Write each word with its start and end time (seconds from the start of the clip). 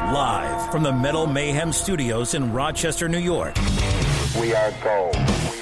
Live 0.00 0.70
from 0.70 0.82
the 0.82 0.92
Metal 0.92 1.26
Mayhem 1.26 1.72
Studios 1.72 2.34
in 2.34 2.52
Rochester, 2.52 3.08
New 3.08 3.18
York. 3.18 3.54
We 4.40 4.54
are 4.54 4.72
gold. 4.82 5.61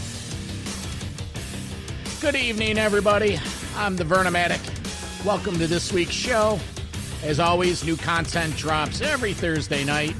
Good 2.21 2.35
evening, 2.35 2.77
everybody. 2.77 3.39
I'm 3.75 3.95
the 3.95 4.03
Vernomatic. 4.03 4.59
Welcome 5.25 5.57
to 5.57 5.65
this 5.65 5.91
week's 5.91 6.11
show. 6.11 6.59
As 7.23 7.39
always, 7.39 7.83
new 7.83 7.97
content 7.97 8.55
drops 8.57 9.01
every 9.01 9.33
Thursday 9.33 9.83
night. 9.83 10.13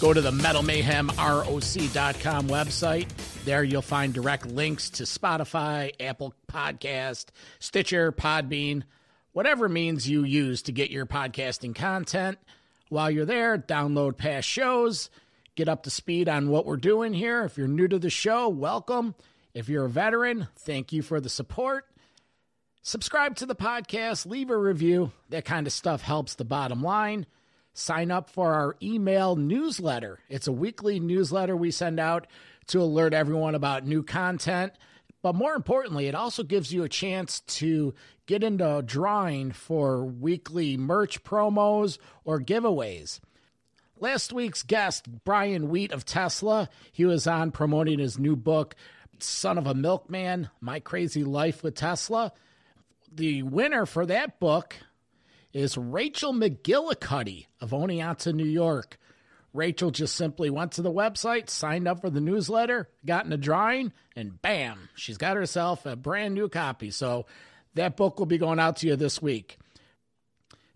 Go 0.00 0.12
to 0.12 0.20
the 0.20 0.30
metalmayhemroc.com 0.30 2.46
website. 2.46 3.08
There 3.44 3.64
you'll 3.64 3.82
find 3.82 4.14
direct 4.14 4.46
links 4.46 4.88
to 4.90 5.02
Spotify, 5.02 5.90
Apple 5.98 6.32
Podcast, 6.46 7.30
Stitcher, 7.58 8.12
Podbean, 8.12 8.84
whatever 9.32 9.68
means 9.68 10.08
you 10.08 10.22
use 10.22 10.62
to 10.62 10.70
get 10.70 10.92
your 10.92 11.06
podcasting 11.06 11.74
content. 11.74 12.38
While 12.88 13.10
you're 13.10 13.24
there, 13.24 13.58
download 13.58 14.16
past 14.16 14.46
shows, 14.46 15.10
get 15.56 15.68
up 15.68 15.82
to 15.82 15.90
speed 15.90 16.28
on 16.28 16.50
what 16.50 16.66
we're 16.66 16.76
doing 16.76 17.14
here. 17.14 17.42
If 17.42 17.58
you're 17.58 17.66
new 17.66 17.88
to 17.88 17.98
the 17.98 18.10
show, 18.10 18.48
welcome. 18.48 19.16
If 19.58 19.68
you're 19.68 19.86
a 19.86 19.90
veteran, 19.90 20.46
thank 20.54 20.92
you 20.92 21.02
for 21.02 21.20
the 21.20 21.28
support. 21.28 21.84
Subscribe 22.82 23.34
to 23.34 23.44
the 23.44 23.56
podcast, 23.56 24.24
leave 24.24 24.50
a 24.50 24.56
review. 24.56 25.10
That 25.30 25.44
kind 25.44 25.66
of 25.66 25.72
stuff 25.72 26.00
helps 26.00 26.36
the 26.36 26.44
bottom 26.44 26.80
line. 26.80 27.26
Sign 27.72 28.12
up 28.12 28.30
for 28.30 28.52
our 28.52 28.76
email 28.80 29.34
newsletter. 29.34 30.20
It's 30.28 30.46
a 30.46 30.52
weekly 30.52 31.00
newsletter 31.00 31.56
we 31.56 31.72
send 31.72 31.98
out 31.98 32.28
to 32.68 32.80
alert 32.80 33.12
everyone 33.12 33.56
about 33.56 33.84
new 33.84 34.04
content. 34.04 34.74
But 35.22 35.34
more 35.34 35.54
importantly, 35.54 36.06
it 36.06 36.14
also 36.14 36.44
gives 36.44 36.72
you 36.72 36.84
a 36.84 36.88
chance 36.88 37.40
to 37.40 37.94
get 38.26 38.44
into 38.44 38.80
drawing 38.86 39.50
for 39.50 40.04
weekly 40.04 40.76
merch 40.76 41.24
promos 41.24 41.98
or 42.24 42.38
giveaways. 42.38 43.18
Last 44.00 44.32
week's 44.32 44.62
guest, 44.62 45.24
Brian 45.24 45.68
Wheat 45.68 45.90
of 45.90 46.04
Tesla, 46.04 46.68
he 46.92 47.04
was 47.04 47.26
on 47.26 47.50
promoting 47.50 47.98
his 47.98 48.16
new 48.16 48.36
book, 48.36 48.76
Son 49.22 49.58
of 49.58 49.66
a 49.66 49.74
Milkman 49.74 50.50
My 50.60 50.80
Crazy 50.80 51.24
Life 51.24 51.62
with 51.62 51.74
Tesla. 51.74 52.32
The 53.12 53.42
winner 53.42 53.86
for 53.86 54.06
that 54.06 54.38
book 54.38 54.76
is 55.52 55.76
Rachel 55.76 56.32
McGillicuddy 56.32 57.46
of 57.60 57.70
Oneonta, 57.70 58.34
New 58.34 58.44
York. 58.44 58.98
Rachel 59.54 59.90
just 59.90 60.14
simply 60.14 60.50
went 60.50 60.72
to 60.72 60.82
the 60.82 60.92
website, 60.92 61.48
signed 61.48 61.88
up 61.88 62.00
for 62.00 62.10
the 62.10 62.20
newsletter, 62.20 62.88
got 63.04 63.24
in 63.24 63.32
a 63.32 63.36
drawing, 63.36 63.92
and 64.14 64.40
bam, 64.40 64.88
she's 64.94 65.16
got 65.16 65.36
herself 65.36 65.86
a 65.86 65.96
brand 65.96 66.34
new 66.34 66.48
copy. 66.48 66.90
So 66.90 67.26
that 67.74 67.96
book 67.96 68.18
will 68.18 68.26
be 68.26 68.38
going 68.38 68.60
out 68.60 68.76
to 68.76 68.86
you 68.86 68.96
this 68.96 69.22
week. 69.22 69.58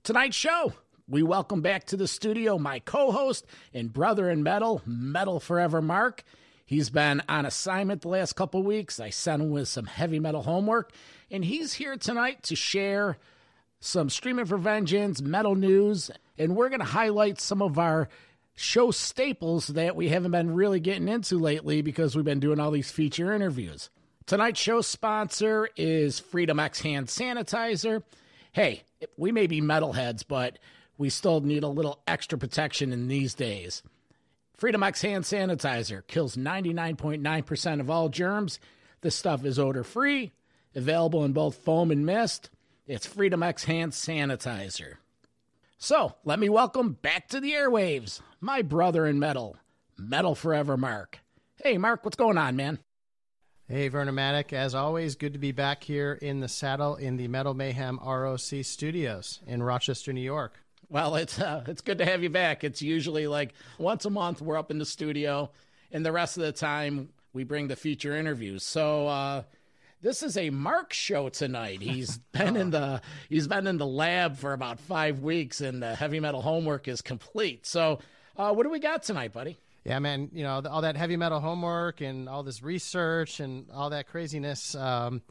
Tonight's 0.03 0.37
show, 0.37 0.73
we 1.07 1.23
welcome 1.23 1.61
back 1.61 1.85
to 1.87 1.97
the 1.97 2.09
studio 2.09 2.59
my 2.59 2.79
co 2.79 3.13
host 3.13 3.47
and 3.75 3.93
brother 3.93 4.31
in 4.31 4.43
metal, 4.43 4.83
Metal 4.87 5.39
Forever 5.39 5.83
Mark. 5.83 6.25
He's 6.65 6.91
been 6.91 7.23
on 7.29 7.47
assignment 7.47 8.03
the 8.03 8.09
last 8.09 8.35
couple 8.35 8.63
weeks. 8.63 9.01
I 9.01 9.11
sent 9.11 9.43
him 9.43 9.51
with 9.51 9.69
some 9.69 9.87
heavy 9.87 10.19
metal 10.19 10.43
homework, 10.43 10.93
and 11.31 11.45
he's 11.45 11.75
here 11.75 11.97
tonight 11.97 12.43
to 12.45 12.57
share 12.57 13.19
some 13.81 14.09
Streaming 14.09 14.47
for 14.47 14.57
Vengeance, 14.57 15.21
metal 15.21 15.55
news, 15.55 16.11
and 16.39 16.55
we're 16.55 16.69
going 16.69 16.81
to 16.81 16.87
highlight 16.87 17.41
some 17.41 17.61
of 17.61 17.79
our 17.79 18.09
show 18.55 18.91
staples 18.91 19.67
that 19.69 19.97
we 19.97 20.09
haven't 20.09 20.31
been 20.31 20.55
really 20.55 20.79
getting 20.79 21.09
into 21.09 21.39
lately 21.39 21.83
because 21.83 22.15
we've 22.15 22.25
been 22.25 22.41
doing 22.41 22.61
all 22.61 22.71
these 22.71 22.91
feature 22.91 23.33
interviews. 23.33 23.91
Tonight's 24.27 24.61
show 24.61 24.81
sponsor 24.83 25.69
is 25.77 26.21
Freedom 26.21 26.61
X 26.61 26.81
Hand 26.81 27.09
Sanitizer. 27.09 28.03
Hey, 28.53 28.85
we 29.17 29.33
may 29.33 29.47
be 29.47 29.61
metalheads, 29.61 30.23
but 30.27 30.59
we 30.97 31.11
still 31.11 31.41
need 31.41 31.65
a 31.65 31.69
little 31.69 32.01
extra 32.07 32.39
protection 32.39 32.93
in 32.93 33.09
these 33.09 33.35
days. 33.35 33.83
Freedom 34.57 34.83
X 34.83 35.03
Hand 35.03 35.25
Sanitizer 35.25 36.07
kills 36.07 36.37
99.9% 36.37 37.81
of 37.81 37.91
all 37.91 38.09
germs. 38.09 38.61
This 39.01 39.17
stuff 39.17 39.45
is 39.45 39.59
odor 39.59 39.85
free, 39.85 40.33
available 40.75 41.25
in 41.25 41.33
both 41.33 41.57
foam 41.57 41.91
and 41.91 42.07
mist. 42.07 42.51
It's 42.87 43.07
Freedom 43.07 43.43
X 43.43 43.65
Hand 43.65 43.93
Sanitizer. 43.93 44.95
So, 45.79 46.15
let 46.25 46.39
me 46.39 46.49
welcome 46.49 46.93
back 46.93 47.29
to 47.29 47.41
the 47.41 47.53
airwaves 47.53 48.21
my 48.41 48.63
brother 48.63 49.07
in 49.07 49.19
metal, 49.19 49.57
Metal 49.99 50.35
Forever 50.35 50.77
Mark. 50.77 51.19
Hey, 51.57 51.79
Mark, 51.79 52.05
what's 52.05 52.17
going 52.17 52.39
on, 52.39 52.55
man? 52.57 52.79
Hey, 53.69 53.89
Vernomatic. 53.89 54.53
As 54.53 54.75
always, 54.75 55.15
good 55.15 55.33
to 55.33 55.39
be 55.39 55.53
back 55.53 55.83
here 55.85 56.13
in 56.21 56.41
the 56.41 56.49
saddle 56.49 56.97
in 56.97 57.17
the 57.17 57.29
Metal 57.29 57.55
Mayhem 57.55 57.99
ROC 58.05 58.39
studios 58.63 59.41
in 59.47 59.63
Rochester, 59.63 60.13
New 60.13 60.21
York. 60.21 60.63
Well, 60.93 61.17
it's 61.17 61.39
uh, 61.39 61.65
it's 61.69 61.81
good 61.81 61.97
to 61.99 62.05
have 62.05 62.23
you 62.23 62.29
back. 62.29 62.65
It's 62.65 62.83
usually 62.83 63.27
like 63.27 63.55
once 63.79 64.05
a 64.05 64.11
month 64.11 64.43
we're 64.43 64.59
up 64.59 64.71
in 64.71 64.77
the 64.77 64.85
studio, 64.85 65.51
and 65.91 66.05
the 66.05 66.13
rest 66.13 66.37
of 66.37 66.43
the 66.43 66.53
time 66.53 67.09
we 67.33 67.45
bring 67.45 67.69
the 67.69 67.77
feature 67.77 68.15
interviews. 68.15 68.63
So 68.63 69.07
uh, 69.09 69.45
this 70.03 70.23
is 70.23 70.37
a 70.37 70.51
Mark 70.51 70.93
show 70.93 71.31
tonight. 71.31 71.81
He's 71.81 72.19
been 72.33 72.57
in 72.57 72.69
the 72.69 73.01
he's 73.31 73.49
been 73.49 73.67
in 73.67 73.79
the 73.79 73.87
lab 73.87 74.37
for 74.37 74.53
about 74.53 74.79
five 74.81 75.21
weeks, 75.21 75.63
and 75.63 75.83
the 75.83 75.95
heavy 75.95 76.21
metal 76.21 76.43
homework 76.43 76.87
is 76.89 77.01
complete. 77.01 77.65
So 77.65 78.01
uh, 78.37 78.53
what 78.53 78.65
do 78.65 78.69
we 78.69 78.79
got 78.79 79.03
tonight, 79.03 79.33
buddy? 79.33 79.57
Yeah, 79.85 79.99
man. 79.99 80.29
You 80.35 80.43
know 80.43 80.61
all 80.69 80.83
that 80.83 80.99
heavy 80.99 81.17
metal 81.17 81.41
homework 81.41 82.03
and 82.03 82.29
all 82.29 82.43
this 82.43 82.63
research 82.63 83.41
and 83.41 83.65
all 83.73 83.89
that 83.89 84.09
craziness. 84.09 84.75
Um, 84.75 85.23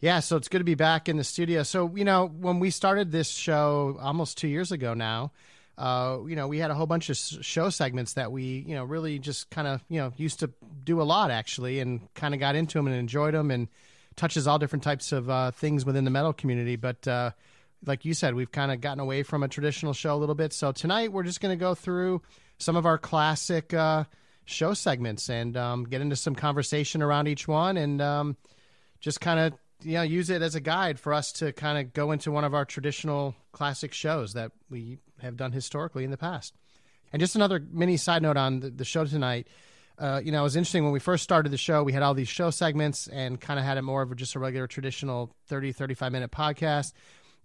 yeah, 0.00 0.20
so 0.20 0.36
it's 0.36 0.48
good 0.48 0.58
to 0.58 0.64
be 0.64 0.74
back 0.74 1.08
in 1.08 1.16
the 1.16 1.24
studio. 1.24 1.62
So, 1.62 1.94
you 1.96 2.04
know, 2.04 2.26
when 2.26 2.60
we 2.60 2.70
started 2.70 3.10
this 3.10 3.28
show 3.28 3.98
almost 4.00 4.38
two 4.38 4.48
years 4.48 4.70
ago 4.70 4.94
now, 4.94 5.32
uh, 5.76 6.18
you 6.26 6.36
know, 6.36 6.48
we 6.48 6.58
had 6.58 6.70
a 6.70 6.74
whole 6.74 6.86
bunch 6.86 7.08
of 7.08 7.16
show 7.16 7.70
segments 7.70 8.14
that 8.14 8.32
we, 8.32 8.64
you 8.66 8.74
know, 8.74 8.84
really 8.84 9.18
just 9.18 9.48
kind 9.50 9.68
of, 9.68 9.84
you 9.88 10.00
know, 10.00 10.12
used 10.16 10.40
to 10.40 10.50
do 10.84 11.00
a 11.00 11.04
lot 11.04 11.30
actually 11.30 11.80
and 11.80 12.12
kind 12.14 12.34
of 12.34 12.40
got 12.40 12.56
into 12.56 12.78
them 12.78 12.86
and 12.86 12.96
enjoyed 12.96 13.34
them 13.34 13.50
and 13.50 13.68
touches 14.16 14.46
all 14.46 14.58
different 14.58 14.82
types 14.82 15.12
of 15.12 15.30
uh, 15.30 15.50
things 15.52 15.84
within 15.84 16.04
the 16.04 16.10
metal 16.10 16.32
community. 16.32 16.76
But 16.76 17.06
uh, 17.06 17.30
like 17.86 18.04
you 18.04 18.14
said, 18.14 18.34
we've 18.34 18.50
kind 18.50 18.72
of 18.72 18.80
gotten 18.80 19.00
away 19.00 19.22
from 19.22 19.42
a 19.44 19.48
traditional 19.48 19.92
show 19.92 20.14
a 20.14 20.18
little 20.18 20.34
bit. 20.34 20.52
So 20.52 20.72
tonight 20.72 21.12
we're 21.12 21.22
just 21.22 21.40
going 21.40 21.56
to 21.56 21.60
go 21.60 21.74
through 21.74 22.22
some 22.58 22.74
of 22.74 22.84
our 22.84 22.98
classic 22.98 23.72
uh, 23.72 24.04
show 24.44 24.74
segments 24.74 25.28
and 25.28 25.56
um, 25.56 25.84
get 25.84 26.00
into 26.00 26.16
some 26.16 26.34
conversation 26.34 27.02
around 27.02 27.28
each 27.28 27.46
one 27.46 27.76
and 27.76 28.02
um, 28.02 28.36
just 29.00 29.20
kind 29.20 29.38
of 29.38 29.52
you 29.82 29.94
know 29.94 30.02
use 30.02 30.30
it 30.30 30.42
as 30.42 30.54
a 30.54 30.60
guide 30.60 30.98
for 30.98 31.12
us 31.12 31.32
to 31.32 31.52
kind 31.52 31.78
of 31.78 31.92
go 31.92 32.10
into 32.10 32.30
one 32.30 32.44
of 32.44 32.54
our 32.54 32.64
traditional 32.64 33.34
classic 33.52 33.92
shows 33.92 34.32
that 34.34 34.52
we 34.70 34.98
have 35.20 35.36
done 35.36 35.52
historically 35.52 36.04
in 36.04 36.10
the 36.10 36.16
past. 36.16 36.54
And 37.12 37.20
just 37.20 37.36
another 37.36 37.64
mini 37.70 37.96
side 37.96 38.22
note 38.22 38.36
on 38.36 38.60
the, 38.60 38.70
the 38.70 38.84
show 38.84 39.04
tonight. 39.04 39.48
Uh, 39.98 40.20
you 40.22 40.30
know, 40.30 40.40
it 40.40 40.44
was 40.44 40.56
interesting 40.56 40.84
when 40.84 40.92
we 40.92 41.00
first 41.00 41.24
started 41.24 41.50
the 41.50 41.56
show, 41.56 41.82
we 41.82 41.92
had 41.92 42.02
all 42.02 42.14
these 42.14 42.28
show 42.28 42.50
segments 42.50 43.08
and 43.08 43.40
kind 43.40 43.58
of 43.58 43.66
had 43.66 43.78
it 43.78 43.82
more 43.82 44.02
of 44.02 44.14
just 44.14 44.36
a 44.36 44.38
regular 44.38 44.68
traditional 44.68 45.34
30, 45.46 45.72
35 45.72 46.12
minute 46.12 46.30
podcast. 46.30 46.92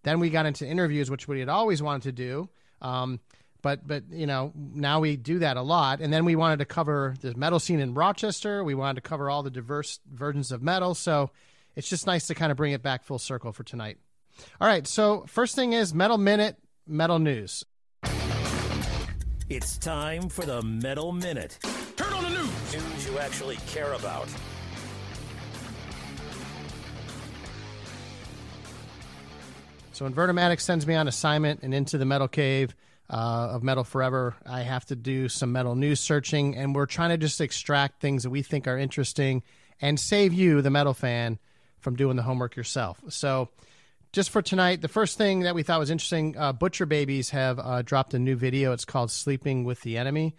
Then 0.03 0.19
we 0.19 0.29
got 0.29 0.45
into 0.45 0.67
interviews, 0.67 1.09
which 1.09 1.27
we 1.27 1.39
had 1.39 1.49
always 1.49 1.81
wanted 1.81 2.03
to 2.03 2.11
do. 2.11 2.49
Um, 2.81 3.21
but, 3.63 3.87
but, 3.87 4.03
you 4.11 4.27
know, 4.27 4.51
now 4.55 4.99
we 4.99 5.15
do 5.15 5.39
that 5.39 5.55
a 5.55 5.61
lot. 5.61 6.01
And 6.01 6.11
then 6.11 6.25
we 6.25 6.35
wanted 6.35 6.59
to 6.59 6.65
cover 6.65 7.15
the 7.21 7.33
metal 7.33 7.59
scene 7.59 7.79
in 7.79 7.93
Rochester. 7.93 8.63
We 8.63 8.75
wanted 8.75 9.01
to 9.01 9.09
cover 9.09 9.29
all 9.29 9.41
the 9.41 9.49
diverse 9.49 9.99
versions 10.11 10.51
of 10.51 10.61
metal. 10.61 10.93
So, 10.93 11.31
it's 11.75 11.89
just 11.89 12.07
nice 12.07 12.27
to 12.27 12.35
kind 12.35 12.51
of 12.51 12.57
bring 12.57 12.73
it 12.73 12.81
back 12.81 13.03
full 13.03 13.19
circle 13.19 13.51
for 13.51 13.63
tonight. 13.63 13.97
All 14.59 14.67
right, 14.67 14.85
so 14.87 15.25
first 15.27 15.55
thing 15.55 15.73
is 15.73 15.93
Metal 15.93 16.17
Minute, 16.17 16.57
Metal 16.87 17.19
News. 17.19 17.65
It's 19.49 19.77
time 19.77 20.29
for 20.29 20.45
the 20.45 20.61
Metal 20.61 21.11
Minute. 21.11 21.59
Turn 21.95 22.13
on 22.13 22.23
the 22.23 22.29
news. 22.29 22.73
News 22.73 23.07
you 23.07 23.19
actually 23.19 23.57
care 23.67 23.93
about. 23.93 24.27
So 29.91 30.05
when 30.05 30.13
Vernomatic 30.13 30.59
sends 30.59 30.87
me 30.87 30.95
on 30.95 31.07
assignment 31.07 31.61
and 31.61 31.71
into 31.71 31.99
the 31.99 32.05
metal 32.05 32.27
cave 32.27 32.75
uh, 33.11 33.49
of 33.51 33.61
Metal 33.61 33.83
Forever, 33.83 34.35
I 34.43 34.61
have 34.61 34.85
to 34.85 34.95
do 34.95 35.29
some 35.29 35.51
metal 35.51 35.75
news 35.75 35.99
searching, 35.99 36.55
and 36.55 36.73
we're 36.73 36.87
trying 36.87 37.11
to 37.11 37.17
just 37.17 37.39
extract 37.39 38.01
things 38.01 38.23
that 38.23 38.31
we 38.31 38.41
think 38.41 38.67
are 38.67 38.77
interesting 38.77 39.43
and 39.79 39.99
save 39.99 40.33
you, 40.33 40.63
the 40.63 40.71
metal 40.71 40.95
fan, 40.95 41.37
from 41.83 41.95
doing 41.95 42.15
the 42.15 42.23
homework 42.23 42.55
yourself. 42.55 43.01
So 43.09 43.49
just 44.11 44.29
for 44.29 44.41
tonight, 44.41 44.81
the 44.81 44.87
first 44.87 45.17
thing 45.17 45.41
that 45.41 45.55
we 45.55 45.63
thought 45.63 45.79
was 45.79 45.91
interesting, 45.91 46.37
uh, 46.37 46.53
Butcher 46.53 46.85
Babies 46.85 47.31
have 47.31 47.59
uh, 47.59 47.81
dropped 47.81 48.13
a 48.13 48.19
new 48.19 48.35
video. 48.35 48.71
It's 48.71 48.85
called 48.85 49.11
"Sleeping 49.11 49.63
with 49.63 49.81
the 49.81 49.97
Enemy." 49.97 50.35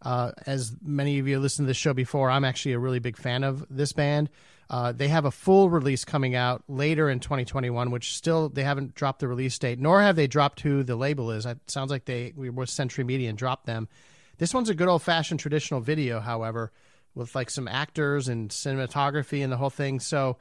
Uh, 0.00 0.32
as 0.46 0.76
many 0.82 1.18
of 1.18 1.26
you 1.26 1.38
listened 1.38 1.66
to 1.66 1.70
the 1.70 1.74
show 1.74 1.92
before, 1.92 2.30
I'm 2.30 2.44
actually 2.44 2.72
a 2.72 2.78
really 2.78 3.00
big 3.00 3.16
fan 3.16 3.44
of 3.44 3.64
this 3.68 3.92
band. 3.92 4.30
Uh, 4.70 4.92
they 4.92 5.08
have 5.08 5.24
a 5.24 5.30
full 5.30 5.70
release 5.70 6.04
coming 6.04 6.34
out 6.34 6.62
later 6.68 7.08
in 7.08 7.20
2021, 7.20 7.90
which 7.90 8.14
still 8.14 8.48
they 8.48 8.62
haven't 8.64 8.94
dropped 8.94 9.20
the 9.20 9.28
release 9.28 9.58
date, 9.58 9.78
nor 9.78 10.02
have 10.02 10.14
they 10.14 10.26
dropped 10.26 10.60
who 10.60 10.82
the 10.82 10.96
label 10.96 11.30
is. 11.30 11.46
It 11.46 11.58
sounds 11.66 11.90
like 11.90 12.04
they 12.04 12.32
we 12.36 12.50
were 12.50 12.66
Century 12.66 13.04
Media 13.04 13.28
and 13.28 13.38
dropped 13.38 13.66
them. 13.66 13.88
This 14.36 14.54
one's 14.54 14.68
a 14.68 14.74
good 14.74 14.88
old 14.88 15.02
fashioned 15.02 15.40
traditional 15.40 15.80
video, 15.80 16.20
however, 16.20 16.70
with 17.14 17.34
like 17.34 17.50
some 17.50 17.66
actors 17.66 18.28
and 18.28 18.50
cinematography 18.50 19.42
and 19.42 19.52
the 19.52 19.56
whole 19.56 19.70
thing. 19.70 20.00
So, 20.00 20.36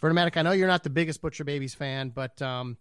Vernomatic, 0.00 0.36
I 0.36 0.42
know 0.42 0.52
you're 0.52 0.68
not 0.68 0.82
the 0.82 0.90
biggest 0.90 1.22
Butcher 1.22 1.44
Babies 1.44 1.74
fan, 1.74 2.10
but 2.10 2.40
um, 2.42 2.76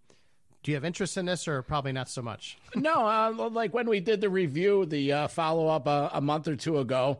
do 0.64 0.72
you 0.72 0.76
have 0.76 0.86
interest 0.86 1.18
in 1.18 1.26
this, 1.26 1.48
or 1.48 1.62
probably 1.62 1.92
not 1.92 2.10
so 2.10 2.22
much? 2.22 2.58
No, 2.76 3.08
uh, 3.08 3.50
like 3.50 3.74
when 3.74 3.88
we 3.88 4.00
did 4.00 4.22
the 4.22 4.30
review, 4.30 4.86
the 4.86 5.12
uh, 5.12 5.28
follow 5.28 5.68
up 5.68 5.88
uh, 5.88 6.10
a 6.12 6.22
month 6.22 6.48
or 6.48 6.56
two 6.56 6.80
ago, 6.80 7.20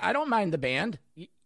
I 0.00 0.12
don't 0.12 0.28
mind 0.28 0.52
the 0.52 0.58
band. 0.58 0.98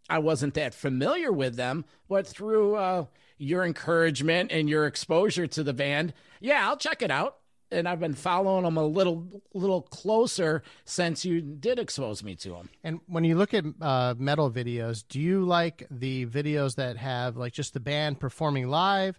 I 0.08 0.18
wasn't 0.18 0.54
that 0.54 0.74
familiar 0.74 1.32
with 1.32 1.56
them, 1.56 1.84
but 2.08 2.26
through 2.26 2.76
uh, 2.76 3.04
your 3.38 3.64
encouragement 3.64 4.52
and 4.52 4.68
your 4.68 4.86
exposure 4.86 5.46
to 5.46 5.62
the 5.62 5.72
band, 5.72 6.12
yeah, 6.40 6.68
I'll 6.68 6.76
check 6.76 7.02
it 7.02 7.10
out. 7.10 7.38
And 7.72 7.88
I've 7.88 8.00
been 8.00 8.14
following 8.14 8.64
them 8.64 8.76
a 8.76 8.84
little, 8.84 9.42
little 9.54 9.82
closer 9.82 10.62
since 10.84 11.24
you 11.24 11.40
did 11.40 11.78
expose 11.78 12.22
me 12.22 12.36
to 12.36 12.50
them. 12.50 12.68
And 12.84 13.00
when 13.06 13.24
you 13.24 13.36
look 13.36 13.54
at 13.54 13.64
uh, 13.80 14.14
metal 14.18 14.50
videos, 14.50 15.02
do 15.08 15.18
you 15.18 15.44
like 15.44 15.86
the 15.90 16.26
videos 16.26 16.76
that 16.76 16.98
have 16.98 17.36
like 17.36 17.54
just 17.54 17.72
the 17.72 17.80
band 17.80 18.20
performing 18.20 18.68
live? 18.68 19.18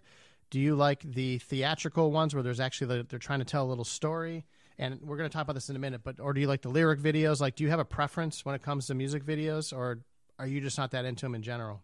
Do 0.50 0.60
you 0.60 0.76
like 0.76 1.02
the 1.02 1.38
theatrical 1.38 2.12
ones 2.12 2.32
where 2.32 2.44
there's 2.44 2.60
actually 2.60 2.98
the, 2.98 3.06
they're 3.08 3.18
trying 3.18 3.40
to 3.40 3.44
tell 3.44 3.66
a 3.66 3.68
little 3.68 3.84
story? 3.84 4.44
And 4.78 5.00
we're 5.02 5.16
going 5.16 5.28
to 5.28 5.32
talk 5.32 5.42
about 5.42 5.54
this 5.54 5.68
in 5.68 5.76
a 5.76 5.80
minute, 5.80 6.02
but 6.04 6.20
or 6.20 6.32
do 6.32 6.40
you 6.40 6.46
like 6.46 6.62
the 6.62 6.68
lyric 6.68 7.00
videos? 7.00 7.40
Like, 7.40 7.56
do 7.56 7.64
you 7.64 7.70
have 7.70 7.80
a 7.80 7.84
preference 7.84 8.44
when 8.44 8.54
it 8.54 8.62
comes 8.62 8.86
to 8.86 8.94
music 8.94 9.24
videos, 9.24 9.76
or 9.76 10.00
are 10.38 10.46
you 10.46 10.60
just 10.60 10.78
not 10.78 10.90
that 10.92 11.04
into 11.04 11.26
them 11.26 11.34
in 11.34 11.42
general? 11.42 11.82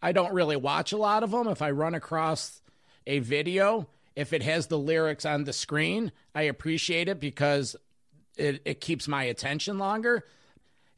I 0.00 0.12
don't 0.12 0.32
really 0.32 0.56
watch 0.56 0.92
a 0.92 0.96
lot 0.96 1.22
of 1.22 1.30
them. 1.30 1.46
If 1.46 1.62
I 1.62 1.70
run 1.70 1.94
across 1.94 2.60
a 3.06 3.20
video, 3.20 3.88
if 4.16 4.32
it 4.32 4.42
has 4.42 4.66
the 4.66 4.78
lyrics 4.78 5.24
on 5.24 5.44
the 5.44 5.52
screen, 5.52 6.12
I 6.34 6.42
appreciate 6.42 7.08
it 7.08 7.20
because 7.20 7.76
it, 8.36 8.62
it 8.64 8.80
keeps 8.80 9.08
my 9.08 9.24
attention 9.24 9.78
longer. 9.78 10.24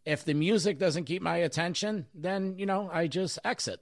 If 0.04 0.24
the 0.24 0.34
music 0.34 0.78
doesn't 0.78 1.04
keep 1.04 1.22
my 1.22 1.36
attention, 1.36 2.06
then, 2.14 2.58
you 2.58 2.66
know, 2.66 2.90
I 2.92 3.06
just 3.06 3.38
exit. 3.44 3.80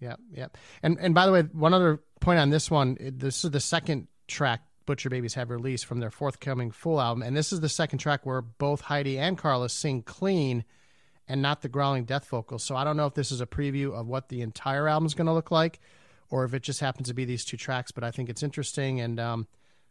Yeah, 0.00 0.16
yeah. 0.30 0.48
And 0.82 0.98
and 1.00 1.14
by 1.14 1.26
the 1.26 1.32
way, 1.32 1.42
one 1.42 1.72
other 1.72 2.02
point 2.20 2.38
on 2.38 2.50
this 2.50 2.70
one, 2.70 2.98
this 3.00 3.44
is 3.44 3.50
the 3.50 3.60
second 3.60 4.08
track 4.28 4.62
Butcher 4.84 5.08
Babies 5.08 5.34
have 5.34 5.50
released 5.50 5.86
from 5.86 6.00
their 6.00 6.10
forthcoming 6.10 6.70
full 6.70 7.00
album, 7.00 7.22
and 7.22 7.36
this 7.36 7.52
is 7.52 7.60
the 7.60 7.68
second 7.68 7.98
track 7.98 8.26
where 8.26 8.42
both 8.42 8.82
Heidi 8.82 9.18
and 9.18 9.38
Carlos 9.38 9.72
sing 9.72 10.02
clean 10.02 10.64
and 11.28 11.42
not 11.42 11.62
the 11.62 11.68
growling 11.68 12.04
death 12.04 12.28
vocals. 12.28 12.62
So 12.62 12.76
I 12.76 12.84
don't 12.84 12.96
know 12.96 13.06
if 13.06 13.14
this 13.14 13.32
is 13.32 13.40
a 13.40 13.46
preview 13.46 13.92
of 13.92 14.06
what 14.06 14.28
the 14.28 14.42
entire 14.42 14.86
album 14.86 15.06
is 15.06 15.14
going 15.14 15.26
to 15.26 15.32
look 15.32 15.50
like, 15.50 15.80
or 16.30 16.44
if 16.44 16.54
it 16.54 16.62
just 16.62 16.80
happens 16.80 17.08
to 17.08 17.14
be 17.14 17.24
these 17.24 17.44
two 17.44 17.56
tracks. 17.56 17.92
But 17.92 18.04
I 18.04 18.10
think 18.10 18.28
it's 18.28 18.42
interesting, 18.42 19.00
and 19.00 19.18
um, 19.18 19.46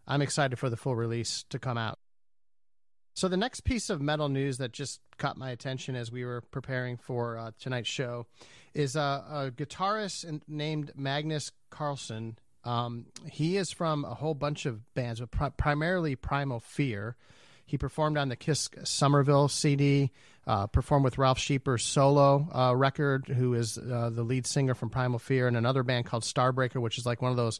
I'm 0.07 0.21
excited 0.21 0.57
for 0.57 0.69
the 0.69 0.77
full 0.77 0.95
release 0.95 1.43
to 1.49 1.59
come 1.59 1.77
out. 1.77 1.99
So 3.15 3.29
the 3.29 3.37
next 3.37 3.61
piece 3.61 3.89
of 3.89 4.01
metal 4.01 4.27
news 4.27 4.57
that 4.57 4.73
just 4.73 4.99
caught 5.17 5.37
my 5.37 5.49
attention 5.51 5.95
as 5.95 6.11
we 6.11 6.25
were 6.25 6.41
preparing 6.41 6.97
for 6.97 7.37
uh, 7.37 7.51
tonight's 7.57 7.87
show 7.87 8.27
is 8.73 8.97
uh, 8.97 9.23
a 9.29 9.51
guitarist 9.51 10.41
named 10.49 10.91
Magnus 10.95 11.51
Karlsson. 11.71 12.35
Um, 12.65 13.05
he 13.31 13.55
is 13.55 13.71
from 13.71 14.03
a 14.03 14.15
whole 14.15 14.33
bunch 14.33 14.65
of 14.65 14.93
bands, 14.95 15.21
but 15.21 15.31
pri- 15.31 15.49
primarily 15.51 16.17
Primal 16.17 16.59
Fear. 16.59 17.15
He 17.65 17.77
performed 17.77 18.17
on 18.17 18.29
the 18.29 18.35
Kiske 18.35 18.87
Somerville 18.87 19.47
CD, 19.47 20.11
uh, 20.45 20.67
performed 20.67 21.03
with 21.03 21.17
Ralf 21.17 21.39
Scheepers' 21.39 21.81
solo 21.81 22.47
uh, 22.53 22.75
record, 22.75 23.27
who 23.27 23.55
is 23.55 23.77
uh, 23.77 24.11
the 24.13 24.23
lead 24.23 24.45
singer 24.45 24.75
from 24.75 24.89
Primal 24.89 25.19
Fear, 25.19 25.47
and 25.47 25.57
another 25.57 25.81
band 25.81 26.05
called 26.05 26.23
Starbreaker, 26.23 26.79
which 26.79 26.97
is 26.97 27.05
like 27.05 27.21
one 27.21 27.31
of 27.31 27.37
those 27.37 27.59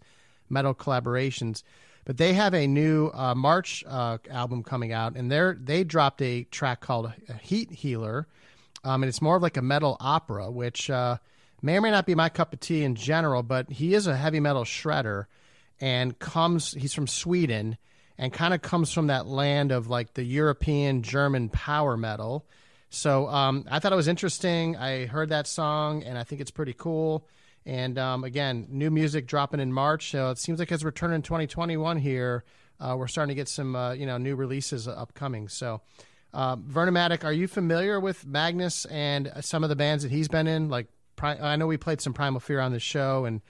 metal 0.49 0.75
collaborations. 0.75 1.63
But 2.05 2.17
they 2.17 2.33
have 2.33 2.53
a 2.53 2.67
new 2.67 3.09
uh, 3.13 3.33
March 3.33 3.83
uh, 3.87 4.19
album 4.29 4.61
coming 4.61 4.93
out, 4.93 5.15
and 5.15 5.31
they 5.31 5.53
they 5.59 5.83
dropped 5.83 6.21
a 6.21 6.43
track 6.43 6.81
called 6.81 7.11
Heat 7.41 7.71
Healer, 7.71 8.27
um, 8.83 9.01
and 9.01 9.09
it's 9.09 9.23
more 9.23 9.37
of 9.37 9.41
like 9.41 9.57
a 9.57 9.63
metal 9.63 9.97
opera, 9.99 10.51
which 10.51 10.91
uh, 10.91 11.17
may 11.63 11.77
or 11.77 11.81
may 11.81 11.89
not 11.89 12.05
be 12.05 12.13
my 12.13 12.29
cup 12.29 12.53
of 12.53 12.59
tea 12.59 12.83
in 12.83 12.93
general. 12.93 13.41
But 13.41 13.71
he 13.71 13.95
is 13.95 14.05
a 14.05 14.15
heavy 14.15 14.39
metal 14.39 14.65
shredder, 14.65 15.25
and 15.81 16.17
comes 16.19 16.73
he's 16.73 16.93
from 16.93 17.07
Sweden, 17.07 17.79
and 18.17 18.31
kind 18.31 18.53
of 18.53 18.61
comes 18.61 18.91
from 18.91 19.07
that 19.07 19.27
land 19.27 19.71
of 19.71 19.87
like 19.87 20.13
the 20.13 20.23
European 20.23 21.01
German 21.01 21.49
power 21.49 21.97
metal. 21.97 22.45
So 22.89 23.27
um, 23.27 23.65
I 23.69 23.79
thought 23.79 23.91
it 23.91 23.97
was 23.97 24.07
interesting. 24.07 24.77
I 24.77 25.05
heard 25.05 25.29
that 25.29 25.47
song, 25.47 26.03
and 26.03 26.17
I 26.17 26.23
think 26.23 26.39
it's 26.41 26.51
pretty 26.51 26.73
cool. 26.73 27.27
And 27.65 27.97
um, 27.97 28.23
again, 28.23 28.67
new 28.69 28.91
music 28.91 29.27
dropping 29.27 29.59
in 29.59 29.73
March. 29.73 30.11
So 30.11 30.29
it 30.29 30.37
seems 30.37 30.59
like 30.59 30.71
as 30.71 30.83
we're 30.83 30.91
turning 30.91 31.21
2021 31.21 31.97
here, 31.97 32.43
uh, 32.79 32.95
we're 32.97 33.07
starting 33.07 33.29
to 33.29 33.35
get 33.35 33.47
some 33.47 33.75
uh, 33.75 33.93
you 33.93 34.05
know 34.05 34.17
new 34.17 34.35
releases 34.35 34.87
upcoming. 34.87 35.47
So, 35.47 35.81
uh, 36.33 36.57
Vernomatic, 36.57 37.23
are 37.23 37.33
you 37.33 37.47
familiar 37.47 37.99
with 37.99 38.25
Magnus 38.25 38.85
and 38.85 39.31
some 39.41 39.63
of 39.63 39.69
the 39.69 39.75
bands 39.75 40.03
that 40.03 40.11
he's 40.11 40.27
been 40.27 40.47
in? 40.47 40.69
Like, 40.69 40.87
I 41.21 41.55
know 41.55 41.67
we 41.67 41.77
played 41.77 42.01
some 42.01 42.13
Primal 42.13 42.39
Fear 42.39 42.59
on 42.59 42.71
the 42.71 42.79
show, 42.79 43.25
and 43.25 43.41